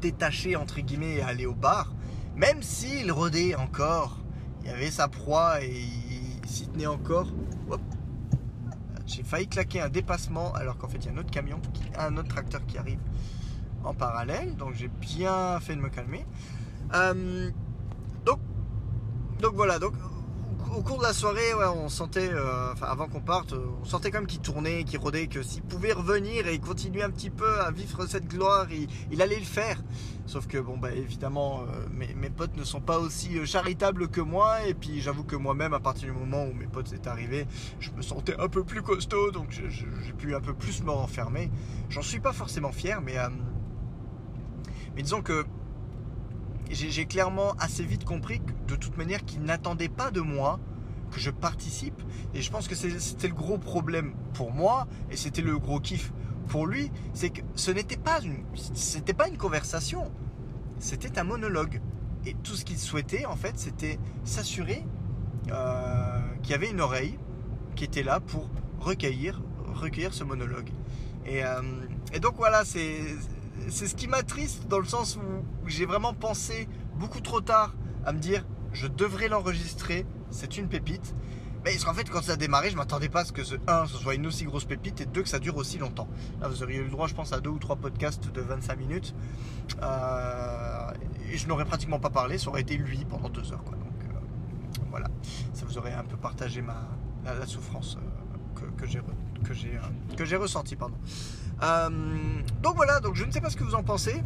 détacher 0.00 0.54
entre 0.56 0.80
guillemets 0.80 1.16
et 1.16 1.22
aller 1.22 1.46
au 1.46 1.54
bar, 1.54 1.92
même 2.36 2.62
s'il 2.62 3.10
rôdait 3.10 3.54
encore, 3.54 4.18
il 4.62 4.68
y 4.68 4.70
avait 4.70 4.90
sa 4.90 5.08
proie 5.08 5.62
et 5.62 5.72
il 5.72 6.48
s'y 6.48 6.68
tenait 6.68 6.86
encore. 6.86 7.28
Hop. 7.70 7.80
J'ai 9.08 9.22
failli 9.22 9.48
claquer 9.48 9.80
un 9.80 9.88
dépassement 9.88 10.52
alors 10.52 10.76
qu'en 10.76 10.86
fait 10.86 10.98
il 10.98 11.06
y 11.06 11.08
a 11.08 11.12
un 11.12 11.16
autre 11.16 11.30
camion, 11.30 11.58
un 11.98 12.16
autre 12.18 12.28
tracteur 12.28 12.64
qui 12.66 12.76
arrive 12.76 13.00
en 13.82 13.94
parallèle, 13.94 14.54
donc 14.54 14.74
j'ai 14.74 14.88
bien 14.88 15.58
fait 15.60 15.74
de 15.74 15.80
me 15.80 15.88
calmer. 15.88 16.26
Euh, 16.94 17.50
donc, 18.26 18.38
donc 19.40 19.54
voilà, 19.54 19.78
donc 19.78 19.94
au 20.76 20.82
cours 20.82 20.98
de 20.98 21.02
la 21.02 21.12
soirée, 21.12 21.54
on 21.54 21.88
sentait, 21.88 22.30
euh, 22.32 22.74
avant 22.82 23.08
qu'on 23.08 23.20
parte, 23.20 23.52
euh, 23.52 23.66
on 23.80 23.84
sentait 23.84 24.10
quand 24.10 24.18
même 24.18 24.26
qu'il 24.26 24.40
tournait, 24.40 24.84
qu'il 24.84 24.98
rôdait, 24.98 25.26
que 25.26 25.42
s'il 25.42 25.62
pouvait 25.62 25.92
revenir 25.92 26.46
et 26.46 26.58
continuer 26.58 27.02
un 27.02 27.10
petit 27.10 27.30
peu 27.30 27.60
à 27.60 27.70
vivre 27.70 28.06
cette 28.06 28.28
gloire, 28.28 28.66
il, 29.10 29.22
allait 29.22 29.38
le 29.38 29.44
faire. 29.44 29.82
Sauf 30.26 30.46
que 30.46 30.58
bon, 30.58 30.76
bah 30.76 30.92
évidemment, 30.92 31.62
euh, 31.62 31.86
mes, 31.90 32.30
potes 32.30 32.56
ne 32.56 32.64
sont 32.64 32.80
pas 32.80 32.98
aussi 32.98 33.44
charitables 33.46 34.08
que 34.08 34.20
moi, 34.20 34.66
et 34.66 34.74
puis 34.74 35.00
j'avoue 35.00 35.24
que 35.24 35.36
moi-même, 35.36 35.74
à 35.74 35.80
partir 35.80 36.12
du 36.12 36.18
moment 36.18 36.44
où 36.44 36.52
mes 36.52 36.66
potes 36.66 36.92
étaient 36.92 37.08
arrivés, 37.08 37.46
je 37.80 37.90
me 37.92 38.02
sentais 38.02 38.38
un 38.38 38.48
peu 38.48 38.62
plus 38.62 38.82
costaud, 38.82 39.30
donc 39.30 39.50
j'ai 39.50 40.12
pu 40.12 40.34
un 40.34 40.40
peu 40.40 40.54
plus 40.54 40.82
me 40.82 40.90
renfermer. 40.90 41.50
J'en 41.88 42.02
suis 42.02 42.20
pas 42.20 42.32
forcément 42.32 42.72
fier, 42.72 43.00
mais 43.00 43.16
disons 45.02 45.22
que 45.22 45.44
j'ai 46.74 47.06
clairement 47.06 47.52
assez 47.58 47.84
vite 47.84 48.04
compris 48.04 48.40
que, 48.40 48.52
de 48.72 48.76
toute 48.76 48.96
manière 48.96 49.24
qu'ils 49.24 49.42
n'attendaient 49.42 49.88
pas 49.88 50.10
de 50.10 50.20
moi 50.20 50.60
que 51.10 51.20
je 51.20 51.30
participe. 51.30 52.00
Et 52.34 52.42
je 52.42 52.50
pense 52.50 52.68
que 52.68 52.74
c'était 52.74 53.28
le 53.28 53.34
gros 53.34 53.58
problème 53.58 54.14
pour 54.34 54.52
moi 54.52 54.86
et 55.10 55.16
c'était 55.16 55.42
le 55.42 55.58
gros 55.58 55.80
kiff 55.80 56.12
pour 56.48 56.66
lui, 56.66 56.90
c'est 57.12 57.30
que 57.30 57.42
ce 57.54 57.70
n'était 57.70 57.96
pas 57.96 58.20
une, 58.22 58.42
c'était 58.54 59.12
pas 59.12 59.28
une 59.28 59.36
conversation, 59.36 60.10
c'était 60.78 61.18
un 61.18 61.24
monologue. 61.24 61.80
Et 62.26 62.34
tout 62.42 62.54
ce 62.54 62.64
qu'il 62.64 62.78
souhaitait 62.78 63.26
en 63.26 63.36
fait, 63.36 63.58
c'était 63.58 63.98
s'assurer 64.24 64.84
euh, 65.50 66.20
qu'il 66.42 66.52
y 66.52 66.54
avait 66.54 66.70
une 66.70 66.80
oreille 66.80 67.18
qui 67.76 67.84
était 67.84 68.02
là 68.02 68.20
pour 68.20 68.50
recueillir, 68.80 69.40
recueillir 69.74 70.12
ce 70.12 70.24
monologue. 70.24 70.70
Et, 71.26 71.44
euh, 71.44 71.60
et 72.12 72.20
donc 72.20 72.36
voilà, 72.36 72.64
c'est 72.64 72.98
c'est 73.70 73.86
ce 73.86 73.94
qui 73.94 74.08
m'attriste 74.08 74.68
dans 74.68 74.78
le 74.78 74.86
sens 74.86 75.16
où 75.16 75.68
j'ai 75.68 75.86
vraiment 75.86 76.14
pensé 76.14 76.68
beaucoup 76.96 77.20
trop 77.20 77.40
tard 77.40 77.74
à 78.04 78.12
me 78.12 78.18
dire 78.18 78.44
je 78.72 78.86
devrais 78.86 79.28
l'enregistrer, 79.28 80.06
c'est 80.30 80.58
une 80.58 80.68
pépite. 80.68 81.14
Mais 81.64 81.76
qu'en 81.76 81.92
fait, 81.92 82.08
quand 82.08 82.22
ça 82.22 82.32
a 82.32 82.36
démarré, 82.36 82.70
je 82.70 82.76
m'attendais 82.76 83.08
pas 83.08 83.20
à 83.20 83.24
ce 83.24 83.32
que 83.32 83.42
ce 83.42 83.56
1, 83.66 83.86
ce 83.86 83.98
soit 83.98 84.14
une 84.14 84.26
aussi 84.26 84.44
grosse 84.44 84.64
pépite 84.64 85.00
et 85.00 85.06
2, 85.06 85.22
que 85.22 85.28
ça 85.28 85.38
dure 85.38 85.56
aussi 85.56 85.78
longtemps. 85.78 86.08
Là, 86.40 86.48
vous 86.48 86.62
auriez 86.62 86.78
eu 86.78 86.84
le 86.84 86.90
droit, 86.90 87.08
je 87.08 87.14
pense, 87.14 87.32
à 87.32 87.40
deux 87.40 87.50
ou 87.50 87.58
trois 87.58 87.76
podcasts 87.76 88.30
de 88.30 88.40
25 88.40 88.78
minutes. 88.78 89.14
Euh, 89.82 90.90
et 91.30 91.36
je 91.36 91.48
n'aurais 91.48 91.64
pratiquement 91.64 91.98
pas 91.98 92.10
parlé, 92.10 92.38
ça 92.38 92.48
aurait 92.48 92.60
été 92.60 92.76
lui 92.76 93.04
pendant 93.04 93.28
deux 93.28 93.52
heures. 93.52 93.64
Quoi. 93.64 93.76
Donc 93.76 94.02
euh, 94.04 94.84
voilà, 94.90 95.08
ça 95.52 95.66
vous 95.66 95.78
aurait 95.78 95.92
un 95.92 96.04
peu 96.04 96.16
partagé 96.16 96.62
ma, 96.62 96.88
la, 97.24 97.46
souffrance 97.46 97.98
euh, 97.98 98.70
que, 98.76 98.86
j'ai 100.24 100.36
ressentie. 100.36 100.76
Euh, 101.62 101.88
donc 102.62 102.76
voilà, 102.76 103.00
donc 103.00 103.16
je 103.16 103.24
ne 103.24 103.30
sais 103.30 103.40
pas 103.40 103.50
ce 103.50 103.56
que 103.56 103.64
vous 103.64 103.74
en 103.74 103.82
pensez. 103.82 104.22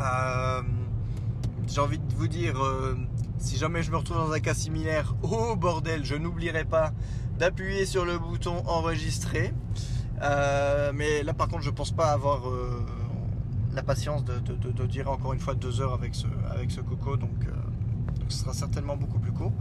Euh, 0.00 0.62
j'ai 1.66 1.80
envie 1.80 1.98
de 1.98 2.14
vous 2.14 2.28
dire, 2.28 2.62
euh, 2.62 2.96
si 3.38 3.56
jamais 3.56 3.82
je 3.82 3.90
me 3.90 3.96
retrouve 3.96 4.18
dans 4.18 4.32
un 4.32 4.40
cas 4.40 4.54
similaire, 4.54 5.14
oh 5.22 5.56
bordel, 5.56 6.04
je 6.04 6.14
n'oublierai 6.14 6.64
pas 6.64 6.92
d'appuyer 7.38 7.86
sur 7.86 8.04
le 8.04 8.18
bouton 8.18 8.62
enregistrer. 8.66 9.52
Mais 10.94 11.22
là 11.22 11.34
par 11.34 11.48
contre, 11.48 11.62
je 11.62 11.70
pense 11.70 11.92
pas 11.92 12.12
avoir 12.12 12.42
la 13.74 13.82
patience 13.82 14.24
de, 14.24 14.86
durer 14.86 15.08
encore 15.08 15.34
une 15.34 15.40
fois 15.40 15.54
deux 15.54 15.80
heures 15.80 15.92
avec 15.92 16.14
ce, 16.14 16.80
coco, 16.80 17.16
donc, 17.16 17.46
ce 18.28 18.38
sera 18.38 18.54
certainement 18.54 18.96
beaucoup 18.96 19.18
plus 19.18 19.32
court. 19.32 19.52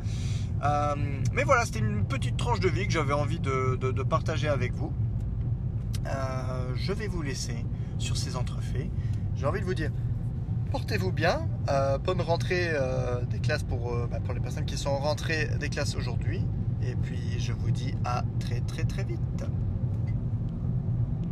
Mais 1.33 1.43
voilà, 1.43 1.65
c'était 1.65 1.79
une 1.79 2.05
petite 2.05 2.37
tranche 2.37 2.61
de 2.61 2.69
vie 2.69 2.87
que 2.87 2.93
j'avais 2.93 3.13
envie 3.13 3.39
de, 3.39 4.03
partager 4.03 4.47
avec 4.47 4.73
vous. 4.73 4.93
Je 6.75 6.93
vais 6.93 7.07
vous 7.07 7.21
laisser 7.21 7.65
sur 7.97 8.17
ces 8.17 8.35
entrefaits. 8.35 8.89
J'ai 9.35 9.45
envie 9.45 9.59
de 9.59 9.65
vous 9.65 9.73
dire, 9.73 9.91
portez-vous 10.71 11.11
bien. 11.11 11.47
Euh, 11.69 11.97
bonne 11.97 12.21
rentrée 12.21 12.69
euh, 12.69 13.23
des 13.25 13.39
classes 13.39 13.63
pour, 13.63 13.93
euh, 13.93 14.07
bah, 14.09 14.19
pour 14.23 14.33
les 14.33 14.39
personnes 14.39 14.65
qui 14.65 14.77
sont 14.77 14.89
en 14.89 14.99
rentrée 14.99 15.49
des 15.59 15.69
classes 15.69 15.95
aujourd'hui. 15.95 16.41
Et 16.83 16.95
puis 16.95 17.39
je 17.39 17.53
vous 17.53 17.71
dis 17.71 17.95
à 18.03 18.23
très 18.39 18.61
très 18.61 18.83
très 18.83 19.03
vite. 19.03 19.45